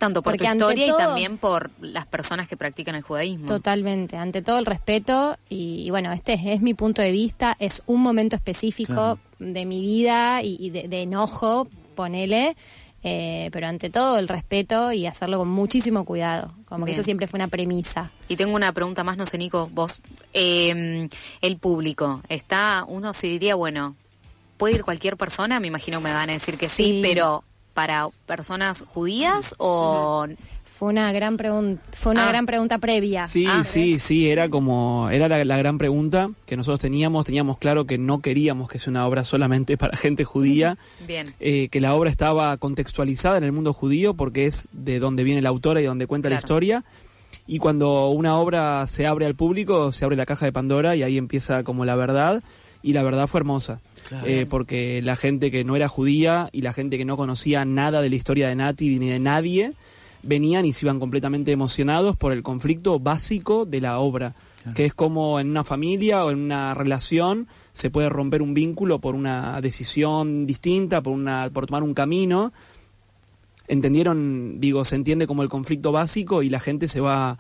Tanto 0.06 0.22
por 0.22 0.34
Porque 0.34 0.46
tu 0.48 0.54
historia 0.54 0.88
todo- 0.88 1.00
y 1.00 1.02
también 1.04 1.38
por 1.38 1.70
las 1.82 2.06
personas 2.06 2.48
que 2.48 2.56
practican 2.58 2.96
el 2.96 3.02
judaísmo. 3.02 3.46
totalmente, 3.48 4.18
ante 4.18 4.42
todo 4.42 4.58
el 4.60 4.66
respeto 4.66 5.38
y, 5.50 5.84
y 5.86 5.90
bueno, 5.90 6.12
este 6.12 6.34
es, 6.34 6.42
es 6.46 6.62
mi 6.62 6.74
punto 6.74 7.02
de 7.02 7.12
vista, 7.12 7.56
es 7.60 7.82
un 7.88 8.02
momento 8.02 8.36
específico 8.36 8.94
Claro. 8.94 9.20
de 9.40 9.66
mi 9.66 9.82
vida 9.82 10.42
y, 10.42 10.58
y 10.60 10.70
de, 10.70 10.88
de 10.88 11.02
enojo, 11.02 11.68
ponele. 11.96 12.56
eh, 13.08 13.50
pero 13.52 13.68
ante 13.68 13.92
todo 13.92 14.18
el 14.18 14.28
respeto 14.28 14.92
y 14.92 15.06
hacerlo 15.06 15.38
con 15.38 15.48
muchísimo 15.50 16.06
cuidado, 16.06 16.52
como 16.68 16.86
que 16.88 16.94
eso 16.94 17.04
siempre 17.04 17.28
fue 17.28 17.38
una 17.38 17.48
premisa. 17.50 18.10
Y 18.28 18.36
tengo 18.36 18.56
una 18.56 18.72
pregunta 18.74 19.04
más, 19.04 19.16
no 19.16 19.28
sé, 19.28 19.38
Nico, 19.38 19.70
vos. 19.72 20.02
Eh, 20.34 21.08
el 21.42 21.58
público, 21.58 22.22
está, 22.30 22.84
uno 22.88 23.14
se 23.14 23.28
diría, 23.28 23.54
bueno, 23.54 23.96
¿puede 24.58 24.76
ir 24.76 24.84
cualquier 24.84 25.18
persona? 25.18 25.60
Me 25.60 25.68
imagino 25.68 26.00
que 26.00 26.06
me 26.06 26.14
van 26.14 26.30
a 26.32 26.34
decir 26.34 26.58
que 26.58 26.68
sí, 26.68 26.84
Sí. 26.86 27.00
pero 27.04 27.44
¿para 27.76 28.08
personas 28.26 28.84
judías 28.88 29.54
o...? 29.60 30.26
Fue 30.64 30.90
una 30.90 31.10
gran 31.14 31.38
pregunta, 31.38 31.82
fue 31.94 32.12
una 32.12 32.26
Ah. 32.26 32.30
gran 32.30 32.46
pregunta 32.46 32.80
previa. 32.80 33.28
Sí, 33.30 33.46
Ah, 33.48 33.64
sí, 33.64 33.98
sí, 33.98 34.30
era 34.30 34.50
como, 34.50 35.10
era 35.10 35.30
la, 35.30 35.42
la 35.46 35.56
gran 35.56 35.78
pregunta 35.78 36.32
que 36.46 36.58
nosotros 36.58 36.82
teníamos, 36.82 37.24
teníamos 37.24 37.58
claro 37.60 37.86
que 37.86 37.98
no 37.98 38.20
queríamos 38.20 38.68
que 38.68 38.78
sea 38.78 38.92
una 38.92 39.08
obra 39.08 39.24
solamente 39.24 39.78
para 39.78 39.96
gente 39.96 40.26
judía, 40.26 40.78
Bien. 41.08 41.34
eh, 41.40 41.70
que 41.70 41.80
la 41.80 41.96
obra 41.96 42.10
estaba 42.10 42.58
contextualizada 42.58 43.38
en 43.38 43.46
el 43.46 43.54
mundo 43.54 43.72
judío 43.72 44.16
porque 44.16 44.48
es 44.48 44.68
de 44.74 45.00
donde 45.00 45.24
viene 45.24 45.42
la 45.42 45.48
autora 45.48 45.80
y 45.80 45.86
donde 45.86 46.08
cuenta 46.08 46.28
la 46.30 46.36
historia, 46.36 46.84
y 47.48 47.60
cuando 47.60 48.10
una 48.10 48.36
obra 48.38 48.86
se 48.86 49.08
abre 49.08 49.26
al 49.28 49.36
público, 49.36 49.94
se 49.94 50.04
abre 50.04 50.18
la 50.18 50.26
caja 50.26 50.46
de 50.46 50.52
Pandora 50.52 50.98
y 50.98 51.04
ahí 51.04 51.18
empieza 51.18 51.64
como 51.64 51.86
la 51.86 51.96
verdad, 51.96 52.44
y 52.84 52.92
la 52.92 53.02
verdad 53.02 53.28
fue 53.28 53.40
hermosa. 53.40 53.80
Claro. 54.08 54.28
Eh, 54.28 54.46
porque 54.48 55.02
la 55.02 55.16
gente 55.16 55.50
que 55.50 55.64
no 55.64 55.76
era 55.76 55.88
judía 55.88 56.50
y 56.52 56.62
la 56.62 56.74
gente 56.74 56.98
que 56.98 57.06
no 57.06 57.18
conocía 57.18 57.66
nada 57.66 58.02
de 58.02 58.10
la 58.10 58.16
historia 58.16 58.48
de 58.48 58.56
Nati 58.56 59.00
ni 59.00 59.10
de 59.10 59.20
nadie, 59.20 59.74
venían 60.26 60.66
y 60.66 60.74
se 60.74 60.86
iban 60.86 61.00
completamente 61.00 61.52
emocionados 61.52 62.16
por 62.16 62.32
el 62.34 62.44
conflicto 62.44 63.00
básico 63.00 63.66
de 63.66 63.82
la 63.82 64.00
obra, 64.00 64.36
que 64.74 64.86
es 64.86 64.94
como 64.94 65.40
en 65.40 65.52
una 65.52 65.64
familia 65.64 66.26
o 66.26 66.32
en 66.32 66.40
una 66.40 66.74
relación 66.74 67.48
se 67.72 67.92
puede 67.92 68.10
romper 68.10 68.42
un 68.42 68.54
vínculo 68.54 69.00
por 69.00 69.14
una 69.14 69.62
decisión 69.62 70.48
distinta, 70.48 71.02
por 71.02 71.14
una 71.14 71.50
por 71.54 71.68
tomar 71.68 71.84
un 71.84 71.94
camino. 71.94 72.52
Entendieron, 73.68 74.60
digo, 74.60 74.86
se 74.86 74.96
entiende 74.96 75.28
como 75.28 75.44
el 75.44 75.50
conflicto 75.50 75.92
básico 75.92 76.42
y 76.42 76.50
la 76.50 76.60
gente 76.60 76.88
se 76.88 77.00
va 77.00 77.38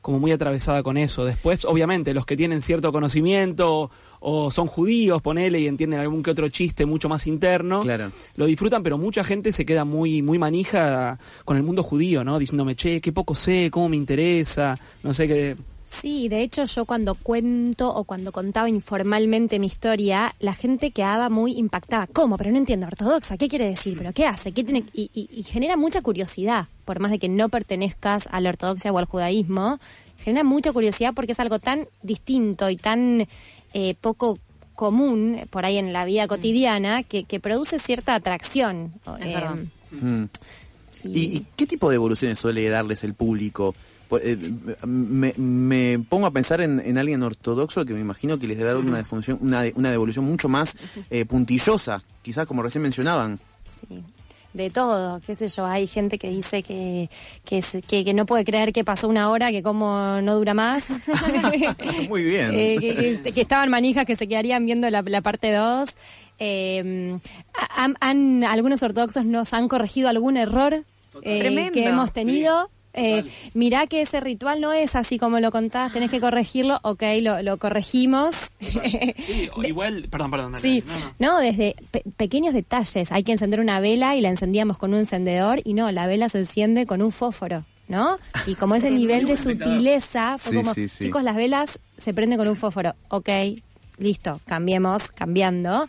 como 0.00 0.18
muy 0.18 0.32
atravesada 0.32 0.82
con 0.82 0.96
eso. 0.96 1.24
Después, 1.24 1.64
obviamente, 1.64 2.14
los 2.14 2.24
que 2.26 2.36
tienen 2.36 2.60
cierto 2.60 2.92
conocimiento 2.92 3.90
o 4.20 4.50
son 4.50 4.66
judíos, 4.66 5.22
ponele, 5.22 5.60
y 5.60 5.68
entienden 5.68 6.00
algún 6.00 6.22
que 6.22 6.30
otro 6.32 6.48
chiste 6.48 6.86
mucho 6.86 7.08
más 7.08 7.26
interno, 7.26 7.80
Claro. 7.80 8.10
lo 8.34 8.46
disfrutan, 8.46 8.82
pero 8.82 8.98
mucha 8.98 9.22
gente 9.22 9.52
se 9.52 9.64
queda 9.64 9.84
muy, 9.84 10.22
muy 10.22 10.38
manija 10.38 11.18
con 11.44 11.56
el 11.56 11.62
mundo 11.62 11.82
judío, 11.82 12.24
¿no? 12.24 12.38
Diciéndome, 12.38 12.74
che, 12.74 13.00
qué 13.00 13.12
poco 13.12 13.34
sé, 13.34 13.70
cómo 13.70 13.88
me 13.88 13.96
interesa, 13.96 14.74
no 15.02 15.14
sé 15.14 15.28
qué. 15.28 15.56
Sí, 15.90 16.28
de 16.28 16.42
hecho 16.42 16.64
yo 16.64 16.84
cuando 16.84 17.14
cuento 17.14 17.88
o 17.94 18.04
cuando 18.04 18.30
contaba 18.30 18.68
informalmente 18.68 19.58
mi 19.58 19.66
historia, 19.68 20.34
la 20.38 20.52
gente 20.52 20.90
quedaba 20.90 21.30
muy 21.30 21.52
impactada. 21.58 22.06
¿Cómo? 22.06 22.36
Pero 22.36 22.50
no 22.50 22.58
entiendo, 22.58 22.86
ortodoxa, 22.86 23.38
¿qué 23.38 23.48
quiere 23.48 23.64
decir? 23.66 23.96
¿Pero 23.96 24.12
qué 24.12 24.26
hace? 24.26 24.52
¿Qué 24.52 24.64
tiene? 24.64 24.84
Y, 24.92 25.10
y- 25.14 25.30
y 25.32 25.42
genera 25.44 25.78
mucha 25.78 26.02
curiosidad, 26.02 26.66
por 26.84 27.00
más 27.00 27.10
de 27.10 27.18
que 27.18 27.30
no 27.30 27.48
pertenezcas 27.48 28.28
a 28.30 28.38
la 28.40 28.50
ortodoxia 28.50 28.92
o 28.92 28.98
al 28.98 29.06
judaísmo, 29.06 29.78
genera 30.18 30.44
mucha 30.44 30.72
curiosidad 30.74 31.14
porque 31.14 31.32
es 31.32 31.40
algo 31.40 31.58
tan 31.58 31.88
distinto 32.02 32.68
y 32.68 32.76
tan 32.76 33.26
eh, 33.72 33.94
poco 33.98 34.38
común 34.74 35.40
por 35.48 35.64
ahí 35.64 35.78
en 35.78 35.94
la 35.94 36.04
vida 36.04 36.28
cotidiana 36.28 37.02
que, 37.02 37.24
que 37.24 37.40
produce 37.40 37.78
cierta 37.78 38.14
atracción. 38.14 38.92
Es 39.20 39.26
Eh, 39.26 39.34
verdad. 39.34 39.56
Mm. 39.90 40.24
¿Y, 41.04 41.18
y 41.38 41.46
qué 41.56 41.66
tipo 41.66 41.88
de 41.88 41.94
evoluciones 41.96 42.38
suele 42.38 42.68
darles 42.68 43.04
el 43.04 43.14
público? 43.14 43.74
Eh, 44.22 44.36
me, 44.86 45.34
me 45.36 45.98
pongo 46.08 46.26
a 46.26 46.30
pensar 46.30 46.60
en, 46.60 46.80
en 46.84 46.96
alguien 46.98 47.22
ortodoxo 47.22 47.84
que 47.84 47.92
me 47.94 48.00
imagino 48.00 48.38
que 48.38 48.46
les 48.46 48.56
debe 48.56 48.68
dar 48.70 48.78
una, 48.78 48.96
defunción, 48.96 49.38
una, 49.40 49.62
de- 49.62 49.72
una 49.76 49.90
devolución 49.90 50.24
mucho 50.24 50.48
más 50.48 50.76
eh, 51.10 51.24
puntillosa, 51.24 52.02
quizás 52.22 52.46
como 52.46 52.62
recién 52.62 52.82
mencionaban. 52.82 53.38
Sí, 53.66 54.02
de 54.54 54.70
todo, 54.70 55.20
qué 55.26 55.36
sé 55.36 55.46
yo, 55.48 55.66
hay 55.66 55.86
gente 55.86 56.18
que 56.18 56.30
dice 56.30 56.62
que, 56.62 57.10
que, 57.44 57.60
se- 57.60 57.82
que, 57.82 58.02
que 58.02 58.14
no 58.14 58.24
puede 58.24 58.44
creer 58.46 58.72
que 58.72 58.82
pasó 58.82 59.06
una 59.06 59.28
hora, 59.28 59.50
que 59.50 59.62
como 59.62 60.20
no 60.22 60.36
dura 60.36 60.54
más. 60.54 60.86
Muy 62.08 62.24
bien. 62.24 62.50
Eh, 62.54 62.76
que, 62.80 63.20
que- 63.22 63.32
que 63.32 63.40
estaban 63.42 63.68
manijas 63.68 64.06
que 64.06 64.16
se 64.16 64.26
quedarían 64.26 64.64
viendo 64.64 64.88
la, 64.88 65.02
la 65.02 65.20
parte 65.20 65.52
2. 65.52 65.88
algunos 68.50 68.82
ortodoxos 68.82 69.24
nos 69.26 69.52
han 69.52 69.68
corregido 69.68 70.08
algún 70.08 70.36
error 70.36 70.74
eh, 71.22 71.38
Tremendo. 71.40 71.72
que 71.72 71.86
hemos 71.86 72.12
tenido. 72.12 72.70
Eh, 72.94 73.24
mirá 73.54 73.86
que 73.86 74.00
ese 74.00 74.18
ritual 74.20 74.60
no 74.60 74.72
es 74.72 74.96
así 74.96 75.18
como 75.18 75.38
lo 75.40 75.50
contás, 75.52 75.92
tenés 75.92 76.10
que 76.10 76.20
corregirlo, 76.20 76.80
ok, 76.82 77.02
lo, 77.22 77.42
lo 77.42 77.56
corregimos. 77.58 78.52
Sí, 79.28 79.48
igual, 79.64 80.08
perdón, 80.10 80.30
perdón. 80.30 80.52
dale, 80.52 80.62
Sí, 80.62 80.82
dale, 80.86 81.00
no, 81.00 81.06
no. 81.06 81.14
no, 81.34 81.38
desde 81.38 81.76
pe- 81.90 82.02
pequeños 82.16 82.54
detalles. 82.54 83.12
Hay 83.12 83.22
que 83.24 83.32
encender 83.32 83.60
una 83.60 83.78
vela 83.80 84.16
y 84.16 84.20
la 84.20 84.30
encendíamos 84.30 84.78
con 84.78 84.92
un 84.94 85.00
encendedor 85.00 85.60
y 85.64 85.74
no, 85.74 85.90
la 85.92 86.06
vela 86.06 86.28
se 86.28 86.38
enciende 86.38 86.86
con 86.86 87.02
un 87.02 87.12
fósforo, 87.12 87.64
¿no? 87.88 88.18
Y 88.46 88.54
como 88.54 88.74
ese 88.74 88.90
nivel 88.90 89.26
de 89.26 89.36
sutileza, 89.36 90.38
fue 90.38 90.52
Sí, 90.52 90.56
como, 90.58 90.74
sí, 90.74 90.88
sí. 90.88 91.04
chicos, 91.04 91.22
las 91.22 91.36
velas 91.36 91.78
se 91.98 92.14
prenden 92.14 92.38
con 92.38 92.48
un 92.48 92.56
fósforo. 92.56 92.94
Ok, 93.08 93.28
listo, 93.98 94.40
cambiemos, 94.46 95.10
cambiando. 95.10 95.88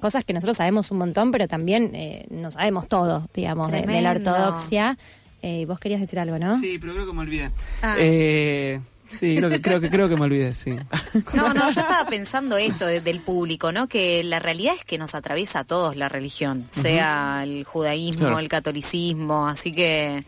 Cosas 0.00 0.24
que 0.24 0.32
nosotros 0.32 0.56
sabemos 0.56 0.90
un 0.92 0.98
montón, 0.98 1.32
pero 1.32 1.48
también 1.48 1.90
eh, 1.94 2.24
no 2.30 2.50
sabemos 2.52 2.86
todo, 2.86 3.28
digamos, 3.34 3.70
de, 3.72 3.82
de 3.82 4.00
la 4.00 4.12
ortodoxia. 4.12 4.96
Eh, 5.42 5.64
vos 5.66 5.78
querías 5.78 6.00
decir 6.00 6.18
algo, 6.18 6.38
¿no? 6.38 6.58
Sí, 6.58 6.78
pero 6.80 6.94
creo 6.94 7.06
que 7.06 7.12
me 7.12 7.20
olvidé. 7.20 7.50
Ah. 7.82 7.94
Eh, 7.98 8.80
sí, 9.08 9.36
creo 9.36 9.48
que, 9.50 9.60
creo 9.62 9.80
que 9.80 9.88
creo 9.90 10.08
que 10.08 10.16
me 10.16 10.22
olvidé, 10.22 10.52
sí. 10.54 10.76
No, 11.34 11.54
no, 11.54 11.70
yo 11.70 11.80
estaba 11.80 12.08
pensando 12.08 12.56
esto 12.56 12.86
de- 12.86 13.00
del 13.00 13.20
público, 13.20 13.70
¿no? 13.70 13.88
Que 13.88 14.24
la 14.24 14.40
realidad 14.40 14.74
es 14.76 14.84
que 14.84 14.98
nos 14.98 15.14
atraviesa 15.14 15.60
a 15.60 15.64
todos 15.64 15.96
la 15.96 16.08
religión, 16.08 16.64
sea 16.68 17.40
el 17.44 17.64
judaísmo, 17.64 18.20
Claro. 18.26 18.38
el 18.40 18.48
catolicismo, 18.48 19.46
así 19.46 19.70
que 19.72 20.24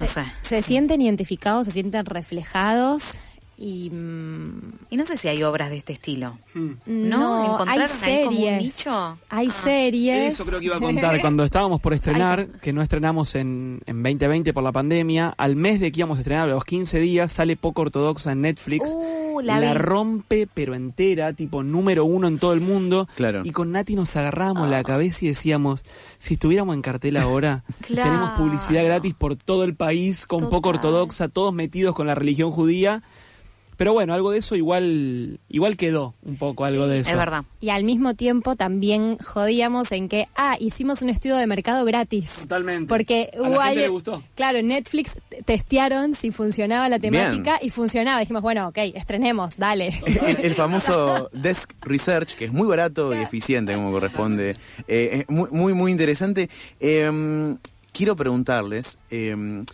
no 0.00 0.06
sé. 0.06 0.24
se 0.42 0.62
sienten 0.62 1.00
identificados, 1.02 1.66
se 1.66 1.72
sienten 1.72 2.04
reflejados 2.06 3.18
y 3.56 3.90
mm, 3.90 4.72
Y 4.90 4.96
no 4.96 5.04
sé 5.04 5.16
si 5.16 5.28
hay 5.28 5.42
obras 5.42 5.70
de 5.70 5.76
este 5.76 5.92
estilo. 5.92 6.38
Hmm. 6.54 6.72
¿No? 6.86 7.42
hay 7.42 7.50
¿Encontraron 7.50 7.96
ahí 8.02 8.24
como 8.24 8.36
un 8.38 8.44
series. 8.44 8.62
nicho? 8.62 9.18
Hay 9.28 9.48
Ah. 9.50 9.60
series. 9.64 10.34
Eso 10.34 10.44
creo 10.44 10.58
que 10.60 10.66
iba 10.66 10.76
a 10.76 10.80
contar 10.80 11.20
cuando 11.20 11.44
estábamos 11.44 11.80
por 11.80 11.94
estrenar, 11.94 12.46
que 12.60 12.72
no 12.72 12.82
estrenamos 12.82 13.34
en, 13.34 13.80
en 13.86 14.02
2020 14.02 14.52
por 14.52 14.62
la 14.62 14.72
pandemia. 14.72 15.34
Al 15.36 15.56
mes 15.56 15.80
de 15.80 15.90
que 15.92 16.00
íbamos 16.00 16.18
a 16.18 16.20
estrenar, 16.22 16.48
a 16.48 16.52
los 16.54 16.64
15 16.64 16.98
días, 17.00 17.32
sale 17.32 17.56
Poco 17.56 17.82
Ortodoxa 17.82 18.32
en 18.32 18.40
Netflix. 18.42 18.88
Uh, 18.96 19.40
la 19.40 19.74
rompe, 19.74 20.48
pero 20.52 20.74
entera, 20.74 21.32
tipo 21.32 21.62
número 21.62 22.04
uno 22.04 22.28
en 22.28 22.38
todo 22.38 22.52
el 22.52 22.60
mundo. 22.60 23.08
Claro. 23.16 23.42
Y 23.44 23.50
con 23.52 23.72
Nati 23.72 23.94
nos 23.96 24.14
agarrábamos 24.16 24.68
la 24.68 24.82
cabeza 24.84 25.24
y 25.24 25.28
decíamos, 25.28 25.84
si 26.18 26.34
estuviéramos 26.34 26.74
en 26.74 26.82
cartel 26.82 27.16
ahora, 27.16 27.64
Claro. 27.82 28.10
tenemos 28.10 28.30
publicidad 28.30 28.84
gratis 28.84 29.14
por 29.14 29.36
todo 29.36 29.64
el 29.64 29.74
país, 29.74 30.26
con 30.26 30.50
Poco. 30.50 30.70
Ortodoxa, 30.70 31.28
todos 31.28 31.52
metidos 31.52 31.94
con 31.94 32.06
la 32.06 32.14
religión 32.14 32.50
judía. 32.50 33.02
Pero 33.76 33.92
bueno, 33.92 34.14
algo 34.14 34.30
de 34.30 34.38
eso 34.38 34.56
igual, 34.56 35.40
igual 35.48 35.76
quedó 35.76 36.14
un 36.22 36.36
poco, 36.36 36.64
algo 36.64 36.86
de 36.86 37.00
eso. 37.00 37.10
Es 37.10 37.16
verdad. 37.16 37.44
Y 37.60 37.70
al 37.70 37.84
mismo 37.84 38.14
tiempo 38.14 38.56
también 38.56 39.18
jodíamos 39.18 39.92
en 39.92 40.08
que, 40.08 40.26
ah, 40.36 40.56
hicimos 40.60 41.02
un 41.02 41.10
estudio 41.10 41.36
de 41.36 41.46
mercado 41.46 41.84
gratis. 41.84 42.32
Totalmente. 42.40 42.88
Porque 42.88 43.30
a 43.34 43.48
la 43.48 43.66
gente 43.66 43.80
le 43.82 43.88
gustó. 43.88 44.22
Claro, 44.34 44.58
en 44.58 44.68
Netflix 44.68 45.18
testearon 45.44 46.14
si 46.14 46.30
funcionaba 46.30 46.88
la 46.88 46.98
temática 46.98 47.58
y 47.60 47.70
funcionaba. 47.70 48.20
Dijimos, 48.20 48.42
bueno, 48.42 48.68
ok, 48.68 48.78
estrenemos, 48.94 49.56
dale. 49.56 49.90
El, 50.26 50.44
el 50.44 50.54
famoso 50.54 51.28
Desk 51.32 51.72
Research, 51.82 52.34
que 52.34 52.46
es 52.46 52.52
muy 52.52 52.66
barato 52.66 53.14
y 53.14 53.18
eficiente 53.18 53.74
como 53.74 53.90
corresponde. 53.90 54.56
Eh, 54.88 55.24
es 55.28 55.30
muy, 55.30 55.48
muy, 55.50 55.74
muy 55.74 55.92
interesante. 55.92 56.48
Eh, 56.80 57.56
quiero 57.92 58.16
preguntarles, 58.16 58.98
eh, 59.10 59.64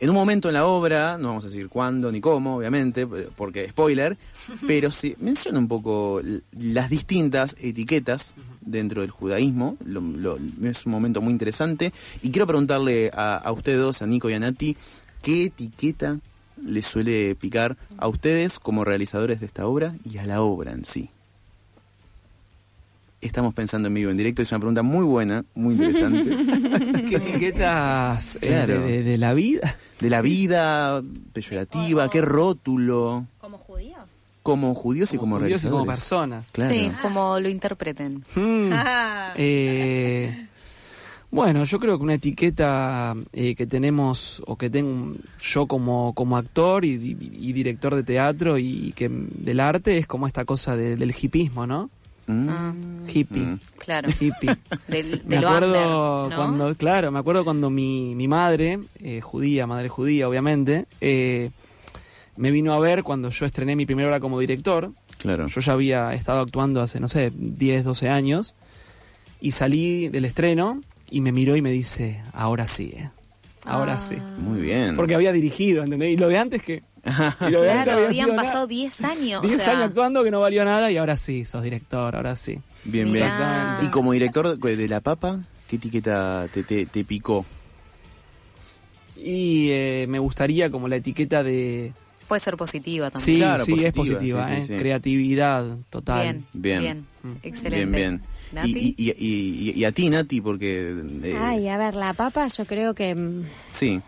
en 0.00 0.10
un 0.10 0.16
momento 0.16 0.48
en 0.48 0.54
la 0.54 0.66
obra, 0.66 1.18
no 1.18 1.28
vamos 1.28 1.44
a 1.44 1.48
decir 1.48 1.68
cuándo 1.68 2.10
ni 2.10 2.20
cómo, 2.20 2.56
obviamente, 2.56 3.02
eh, 3.02 3.28
porque 3.36 3.68
spoiler, 3.70 4.16
pero 4.66 4.90
sí, 4.90 5.14
menciona 5.20 5.58
un 5.58 5.68
poco 5.68 6.20
las 6.58 6.90
distintas 6.90 7.54
etiquetas 7.60 8.34
dentro 8.60 9.02
del 9.02 9.10
judaísmo. 9.10 9.76
Lo- 9.84 10.00
lo- 10.00 10.38
es 10.62 10.86
un 10.86 10.92
momento 10.92 11.20
muy 11.20 11.32
interesante. 11.32 11.92
Y 12.22 12.30
quiero 12.30 12.46
preguntarle 12.46 13.10
a, 13.14 13.36
a 13.36 13.52
ustedes 13.52 13.78
dos, 13.78 14.02
a 14.02 14.06
Nico 14.06 14.28
y 14.30 14.34
a 14.34 14.40
Nati, 14.40 14.76
¿qué 15.22 15.44
etiqueta 15.44 16.18
les 16.62 16.86
suele 16.86 17.34
picar 17.36 17.76
a 17.96 18.08
ustedes 18.08 18.58
como 18.58 18.84
realizadores 18.84 19.40
de 19.40 19.46
esta 19.46 19.66
obra 19.66 19.94
y 20.04 20.18
a 20.18 20.26
la 20.26 20.42
obra 20.42 20.72
en 20.72 20.84
sí? 20.84 21.10
Estamos 23.20 23.52
pensando 23.52 23.88
en 23.88 23.94
vivo, 23.94 24.10
en 24.10 24.16
directo, 24.16 24.40
es 24.40 24.50
una 24.50 24.60
pregunta 24.60 24.82
muy 24.82 25.04
buena, 25.04 25.44
muy 25.54 25.74
interesante. 25.74 27.04
¿Qué 27.08 27.16
etiquetas 27.16 28.36
eh, 28.36 28.38
Claro. 28.48 28.80
de, 28.80 28.92
de- 28.92 29.02
de 29.02 29.18
la 29.18 29.34
vida? 29.34 29.76
De 30.00 30.08
la 30.08 30.22
vida 30.22 31.02
peyorativa, 31.34 32.08
qué 32.10 32.22
rótulo, 32.22 33.26
¿Como 33.38 33.58
judíos? 33.58 33.98
como 34.42 34.74
judíos 34.74 35.12
y 35.12 35.18
como 35.18 35.38
judíos 35.38 35.62
y 35.64 35.68
como 35.68 35.84
personas. 35.84 36.50
Claro. 36.52 36.72
Sí, 36.72 36.90
como 37.02 37.38
lo 37.38 37.48
interpreten. 37.50 38.22
Mm. 38.34 38.70
Eh, 39.36 40.46
bueno, 41.30 41.62
yo 41.64 41.78
creo 41.78 41.98
que 41.98 42.02
una 42.04 42.14
etiqueta 42.14 43.14
eh, 43.32 43.54
que 43.54 43.66
tenemos 43.66 44.42
o 44.46 44.56
que 44.56 44.68
tengo 44.70 45.14
yo 45.42 45.66
como, 45.66 46.12
como 46.14 46.36
actor 46.38 46.84
y, 46.86 46.96
di- 46.96 47.16
y 47.38 47.52
director 47.52 47.94
de 47.94 48.02
teatro 48.02 48.56
y 48.58 48.92
que 48.96 49.08
del 49.10 49.60
arte 49.60 49.98
es 49.98 50.06
como 50.06 50.26
esta 50.26 50.44
cosa 50.46 50.74
de- 50.74 50.96
del 50.96 51.14
hipismo, 51.16 51.66
¿no? 51.66 51.90
Mm. 52.30 52.48
Ah, 52.48 52.74
Hippie. 53.08 53.42
Mm. 53.42 53.60
claro. 53.78 54.08
Hippie. 54.10 54.56
Del, 54.88 55.22
Me 55.26 55.36
de 55.36 55.40
lo 55.42 55.48
acuerdo 55.48 56.24
under, 56.24 56.30
¿no? 56.30 56.36
cuando, 56.36 56.74
claro, 56.76 57.10
me 57.12 57.18
acuerdo 57.18 57.44
cuando 57.44 57.70
mi, 57.70 58.14
mi 58.14 58.28
madre, 58.28 58.78
eh, 59.00 59.20
judía, 59.20 59.66
madre 59.66 59.88
judía, 59.88 60.28
obviamente, 60.28 60.86
eh, 61.00 61.50
me 62.36 62.50
vino 62.50 62.72
a 62.72 62.78
ver 62.78 63.02
cuando 63.02 63.28
yo 63.30 63.46
estrené 63.46 63.76
mi 63.76 63.86
primera 63.86 64.08
obra 64.08 64.20
como 64.20 64.38
director. 64.38 64.92
Claro. 65.18 65.48
Yo 65.48 65.60
ya 65.60 65.72
había 65.74 66.14
estado 66.14 66.40
actuando 66.40 66.80
hace, 66.80 67.00
no 67.00 67.08
sé, 67.08 67.30
10, 67.34 67.84
12 67.84 68.08
años. 68.08 68.54
Y 69.42 69.52
salí 69.52 70.08
del 70.08 70.24
estreno 70.24 70.80
y 71.10 71.20
me 71.20 71.32
miró 71.32 71.56
y 71.56 71.62
me 71.62 71.70
dice, 71.70 72.22
ahora 72.32 72.66
sí, 72.66 72.92
¿eh? 72.96 73.10
Ahora 73.66 73.94
Ah. 73.94 73.98
sí. 73.98 74.16
Muy 74.38 74.60
bien. 74.60 74.96
Porque 74.96 75.14
había 75.14 75.32
dirigido, 75.32 75.84
¿entendés? 75.84 76.14
Y 76.14 76.16
lo 76.16 76.28
de 76.28 76.38
antes 76.38 76.62
que... 76.62 76.82
y 77.04 77.50
lo 77.50 77.62
Claro, 77.62 77.92
había 77.92 78.06
habían 78.06 78.26
sido 78.26 78.36
pasado 78.36 78.66
10 78.66 79.00
años. 79.04 79.42
10 79.42 79.54
o 79.54 79.58
sea, 79.64 79.72
años 79.72 79.84
actuando 79.88 80.22
que 80.24 80.30
no 80.30 80.40
valió 80.40 80.64
nada 80.64 80.90
y 80.90 80.96
ahora 80.96 81.16
sí, 81.16 81.44
sos 81.44 81.62
director, 81.62 82.14
ahora 82.16 82.36
sí. 82.36 82.58
Bien, 82.84 83.10
bien. 83.12 83.32
Y 83.82 83.88
como 83.88 84.12
director 84.12 84.58
de 84.58 84.88
La 84.88 85.00
Papa, 85.00 85.40
¿qué 85.68 85.76
etiqueta 85.76 86.46
te, 86.52 86.62
te, 86.62 86.86
te 86.86 87.04
picó? 87.04 87.44
Y 89.16 89.68
eh, 89.70 90.06
me 90.08 90.18
gustaría 90.18 90.70
como 90.70 90.88
la 90.88 90.96
etiqueta 90.96 91.42
de... 91.42 91.92
Puede 92.26 92.40
ser 92.40 92.56
positiva 92.56 93.10
también. 93.10 93.36
Sí, 93.36 93.36
Claro, 93.42 93.64
sí, 93.64 93.72
es 93.72 93.92
positiva, 93.92 94.18
positiva, 94.18 94.48
sí, 94.48 94.54
¿eh? 94.54 94.60
sí, 94.60 94.66
sí. 94.68 94.78
Creatividad 94.78 95.78
total. 95.90 96.22
Bien, 96.22 96.44
Bien. 96.52 96.80
bien, 96.82 97.06
Mm. 97.22 97.32
excelente. 97.42 97.86
Bien, 97.86 97.90
bien. 97.92 98.22
¿Nati? 98.52 98.94
Y, 98.96 99.10
y, 99.10 99.10
y, 99.10 99.70
y- 99.70 99.80
y 99.80 99.84
a 99.84 99.92
ti, 99.92 100.08
Nati, 100.08 100.40
porque... 100.40 100.94
eh, 101.24 101.34
Ay, 101.36 101.68
a 101.68 101.76
ver, 101.76 101.94
la 101.96 102.14
papa 102.14 102.46
yo 102.48 102.64
creo 102.64 102.94
que... 102.94 103.14
mm, 103.14 103.44
Sí. 103.68 104.00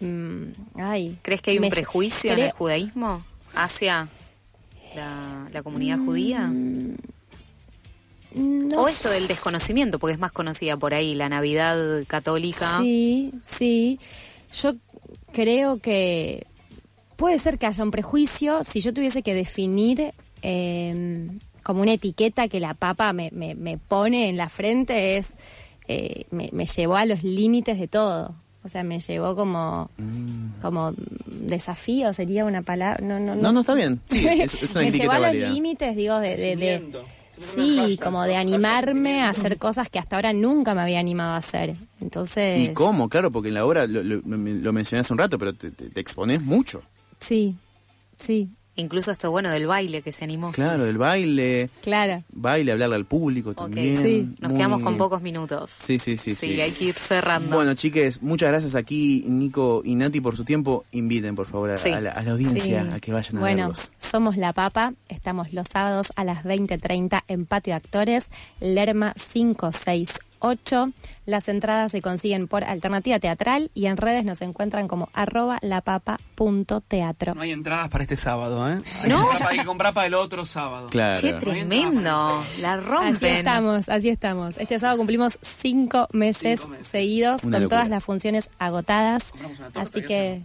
Mm, 0.00 0.44
ay. 0.76 1.18
¿Crees 1.22 1.40
que 1.40 1.50
hay 1.52 1.58
un 1.58 1.68
prejuicio 1.68 2.32
en 2.32 2.38
el 2.40 2.50
judaísmo 2.52 3.24
hacia 3.54 4.08
la, 4.96 5.48
la 5.52 5.62
comunidad 5.62 5.98
judía? 5.98 6.46
Mm, 6.46 6.96
No 8.34 8.82
o 8.82 8.88
esto 8.88 9.10
del 9.10 9.26
desconocimiento, 9.28 9.98
porque 9.98 10.14
es 10.14 10.18
más 10.18 10.32
conocida 10.32 10.76
por 10.76 10.94
ahí, 10.94 11.14
la 11.14 11.28
Navidad 11.28 12.04
católica. 12.06 12.78
Sí, 12.80 13.32
sí. 13.42 13.98
Yo 14.52 14.74
creo 15.32 15.78
que 15.78 16.46
puede 17.16 17.38
ser 17.38 17.58
que 17.58 17.66
haya 17.66 17.82
un 17.84 17.90
prejuicio. 17.90 18.64
Si 18.64 18.80
yo 18.80 18.92
tuviese 18.92 19.22
que 19.22 19.34
definir 19.34 20.12
eh, 20.42 21.28
como 21.62 21.82
una 21.82 21.92
etiqueta 21.92 22.48
que 22.48 22.60
la 22.60 22.74
papa 22.74 23.12
me, 23.12 23.30
me, 23.32 23.54
me 23.54 23.78
pone 23.78 24.28
en 24.28 24.36
la 24.36 24.48
frente, 24.48 25.16
es 25.16 25.28
eh, 25.88 26.26
me, 26.30 26.50
me 26.52 26.66
llevó 26.66 26.96
a 26.96 27.06
los 27.06 27.22
límites 27.22 27.78
de 27.78 27.88
todo. 27.88 28.34
O 28.64 28.68
sea, 28.68 28.82
me 28.82 28.98
llevó 28.98 29.36
como, 29.36 29.90
Mm. 29.98 30.60
como 30.62 30.94
desafío, 31.26 32.12
sería 32.14 32.44
una 32.46 32.62
palabra. 32.62 33.04
No, 33.04 33.20
no, 33.20 33.34
No, 33.36 33.52
no, 33.52 33.60
está 33.60 33.74
bien. 33.74 34.00
Sí, 34.08 34.26
es, 34.26 34.54
es 34.62 34.70
una 34.74 34.80
me 34.84 34.90
llevó 34.90 35.12
a 35.12 35.18
los 35.18 35.34
límites, 35.34 35.94
digo, 35.96 36.18
de, 36.18 36.36
de, 36.36 36.56
de- 36.56 37.02
sí, 37.36 37.98
como 38.02 38.22
de 38.22 38.36
animarme 38.36 39.22
a 39.22 39.28
hacer 39.28 39.58
cosas 39.58 39.88
que 39.90 39.98
hasta 39.98 40.16
ahora 40.16 40.32
nunca 40.32 40.74
me 40.74 40.80
había 40.82 41.00
animado 41.00 41.32
a 41.34 41.36
hacer. 41.36 41.74
Entonces, 42.00 42.58
¿Y 42.58 42.72
cómo? 42.72 43.08
Claro, 43.08 43.30
porque 43.30 43.48
en 43.48 43.54
la 43.54 43.66
obra 43.66 43.86
lo, 43.86 44.02
lo, 44.02 44.22
me- 44.22 44.54
lo 44.54 44.72
mencioné 44.72 45.00
hace 45.00 45.12
un 45.12 45.18
rato, 45.18 45.38
pero 45.38 45.52
te, 45.54 45.70
te, 45.70 45.90
te 45.90 46.00
expones 46.00 46.40
mucho. 46.42 46.82
sí, 47.20 47.56
sí, 48.16 48.48
Incluso 48.76 49.12
esto 49.12 49.30
bueno 49.30 49.50
del 49.50 49.66
baile 49.68 50.02
que 50.02 50.10
se 50.10 50.24
animó. 50.24 50.50
Claro, 50.52 50.84
del 50.84 50.98
baile, 50.98 51.70
claro. 51.80 52.24
baile, 52.34 52.72
hablarle 52.72 52.96
al 52.96 53.04
público 53.04 53.50
Ok, 53.50 53.56
también. 53.56 54.02
Sí. 54.02 54.34
Nos 54.40 54.50
muy- 54.50 54.58
quedamos 54.58 54.82
con 54.82 54.96
pocos 54.96 55.22
minutos. 55.22 55.70
Sí, 55.70 55.98
sí, 55.98 56.16
sí, 56.16 56.34
sí. 56.34 56.60
hay 56.60 56.72
que 56.72 56.86
ir 56.86 56.94
cerrando. 56.94 57.54
Bueno, 57.54 57.74
chiques, 57.74 58.20
muchas 58.22 58.48
gracias 58.48 58.74
aquí, 58.74 59.24
Nico 59.28 59.82
y 59.84 59.94
Nati, 59.94 60.20
por 60.20 60.36
su 60.36 60.44
tiempo. 60.44 60.84
Inviten, 60.90 61.34
por 61.36 61.46
favor, 61.46 61.70
a, 61.70 61.76
Sí. 61.76 61.90
a 61.90 62.00
la, 62.00 62.10
a 62.10 62.22
la 62.22 62.32
audiencia 62.32 62.82
Sí. 62.82 62.88
a 62.96 62.98
que 62.98 63.12
vayan 63.12 63.36
a 63.36 63.40
Bueno, 63.40 63.62
verlos. 63.68 63.92
somos 63.98 64.36
La 64.36 64.52
Papa, 64.52 64.94
estamos 65.08 65.52
los 65.52 65.68
sábados 65.68 66.12
a 66.16 66.24
las 66.24 66.42
20.30 66.44 67.22
en 67.28 67.46
Patio 67.46 67.72
de 67.74 67.76
Actores, 67.76 68.24
Lerma 68.60 69.14
568. 70.44 70.92
Las 71.26 71.48
entradas 71.48 71.90
se 71.92 72.02
consiguen 72.02 72.48
por 72.48 72.64
Alternativa 72.64 73.18
Teatral 73.18 73.70
y 73.72 73.86
en 73.86 73.96
redes 73.96 74.26
nos 74.26 74.42
encuentran 74.42 74.88
como 74.88 75.08
arroba 75.14 75.58
lapapa.teatro. 75.62 77.34
No 77.34 77.40
hay 77.40 77.52
entradas 77.52 77.88
para 77.88 78.04
este 78.04 78.16
sábado, 78.16 78.68
¿eh? 78.70 78.80
Hay, 79.02 79.08
¿No? 79.10 79.30
que, 79.30 79.44
hay 79.44 79.58
que 79.60 79.64
comprar 79.64 79.94
para 79.94 80.06
el 80.06 80.14
otro 80.14 80.44
sábado. 80.44 80.88
Claro. 80.90 81.18
Che, 81.18 81.32
tremendo. 81.34 82.44
La 82.60 82.76
rompen. 82.76 83.14
Así 83.14 83.26
estamos, 83.26 83.88
así 83.88 84.08
estamos. 84.10 84.58
Este 84.58 84.78
sábado 84.78 84.98
cumplimos 84.98 85.38
cinco 85.40 86.08
meses, 86.12 86.60
Cinco 86.60 86.72
meses. 86.72 86.86
seguidos 86.88 87.44
Una 87.44 87.52
con 87.56 87.62
locura. 87.62 87.78
todas 87.78 87.88
las 87.90 88.04
funciones 88.04 88.50
agotadas. 88.58 89.30
Compramos 89.30 89.58
una 89.58 89.66
torta, 89.70 89.80
Así 89.80 90.00
¿qué 90.02 90.06
que 90.06 90.42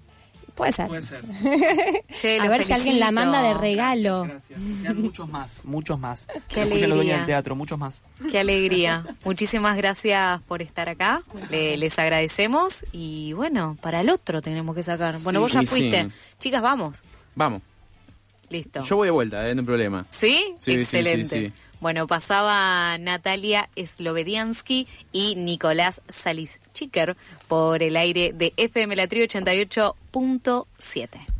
puede 0.59 0.71
ser. 0.71 0.87
Puede 0.87 1.01
ser. 1.01 1.21
Che, 2.15 2.39
A 2.39 2.47
ver 2.47 2.63
si 2.63 2.73
alguien 2.73 2.99
la 2.99 3.11
manda 3.11 3.41
de 3.41 3.53
regalo. 3.55 4.23
Gracias. 4.23 4.59
Sean 4.83 5.01
muchos 5.01 5.27
más, 5.29 5.65
muchos 5.65 5.99
más. 5.99 6.27
Qué 6.47 6.61
escuchen 6.63 6.67
los 6.67 6.69
dueños 6.79 6.91
alegría. 6.97 7.17
del 7.17 7.25
teatro, 7.25 7.55
muchos 7.55 7.79
más. 7.79 8.01
Qué 8.29 8.39
alegría. 8.39 9.05
Muchísimas 9.25 9.75
gracias 9.77 10.41
por 10.43 10.61
estar 10.61 10.89
acá. 10.89 11.23
Le- 11.49 11.77
les 11.77 11.97
agradecemos. 11.97 12.85
Y 12.91 13.33
bueno, 13.33 13.77
para 13.81 14.01
el 14.01 14.09
otro 14.09 14.41
tenemos 14.41 14.75
que 14.75 14.83
sacar. 14.83 15.17
Bueno, 15.19 15.39
Sí, 15.39 15.41
vos 15.41 15.53
ya 15.53 15.61
sí, 15.61 15.65
fuiste. 15.67 16.03
sí. 16.03 16.09
Chicas, 16.39 16.61
vamos. 16.61 17.03
Vamos. 17.35 17.61
Listo. 18.49 18.81
Yo 18.81 18.95
voy 18.95 19.07
de 19.07 19.11
vuelta, 19.11 19.47
eh, 19.49 19.55
no 19.55 19.61
hay 19.61 19.65
problema. 19.65 20.05
¿Sí? 20.09 20.43
Sí, 20.57 20.73
sí, 20.73 20.97
Excelente. 20.97 21.25
sí, 21.25 21.45
sí. 21.47 21.53
Bueno, 21.79 22.07
pasaba 22.07 22.97
Natalia 22.97 23.69
Slovediansky 23.75 24.87
y 25.13 25.35
Nicolás 25.35 26.01
Salis 26.09 26.59
Chiker 26.73 27.15
por 27.47 27.83
el 27.83 27.95
aire 27.95 28.33
de 28.33 28.53
FM 28.57 28.97
La 28.97 29.07
Tri 29.07 29.21
88.7. 29.21 31.38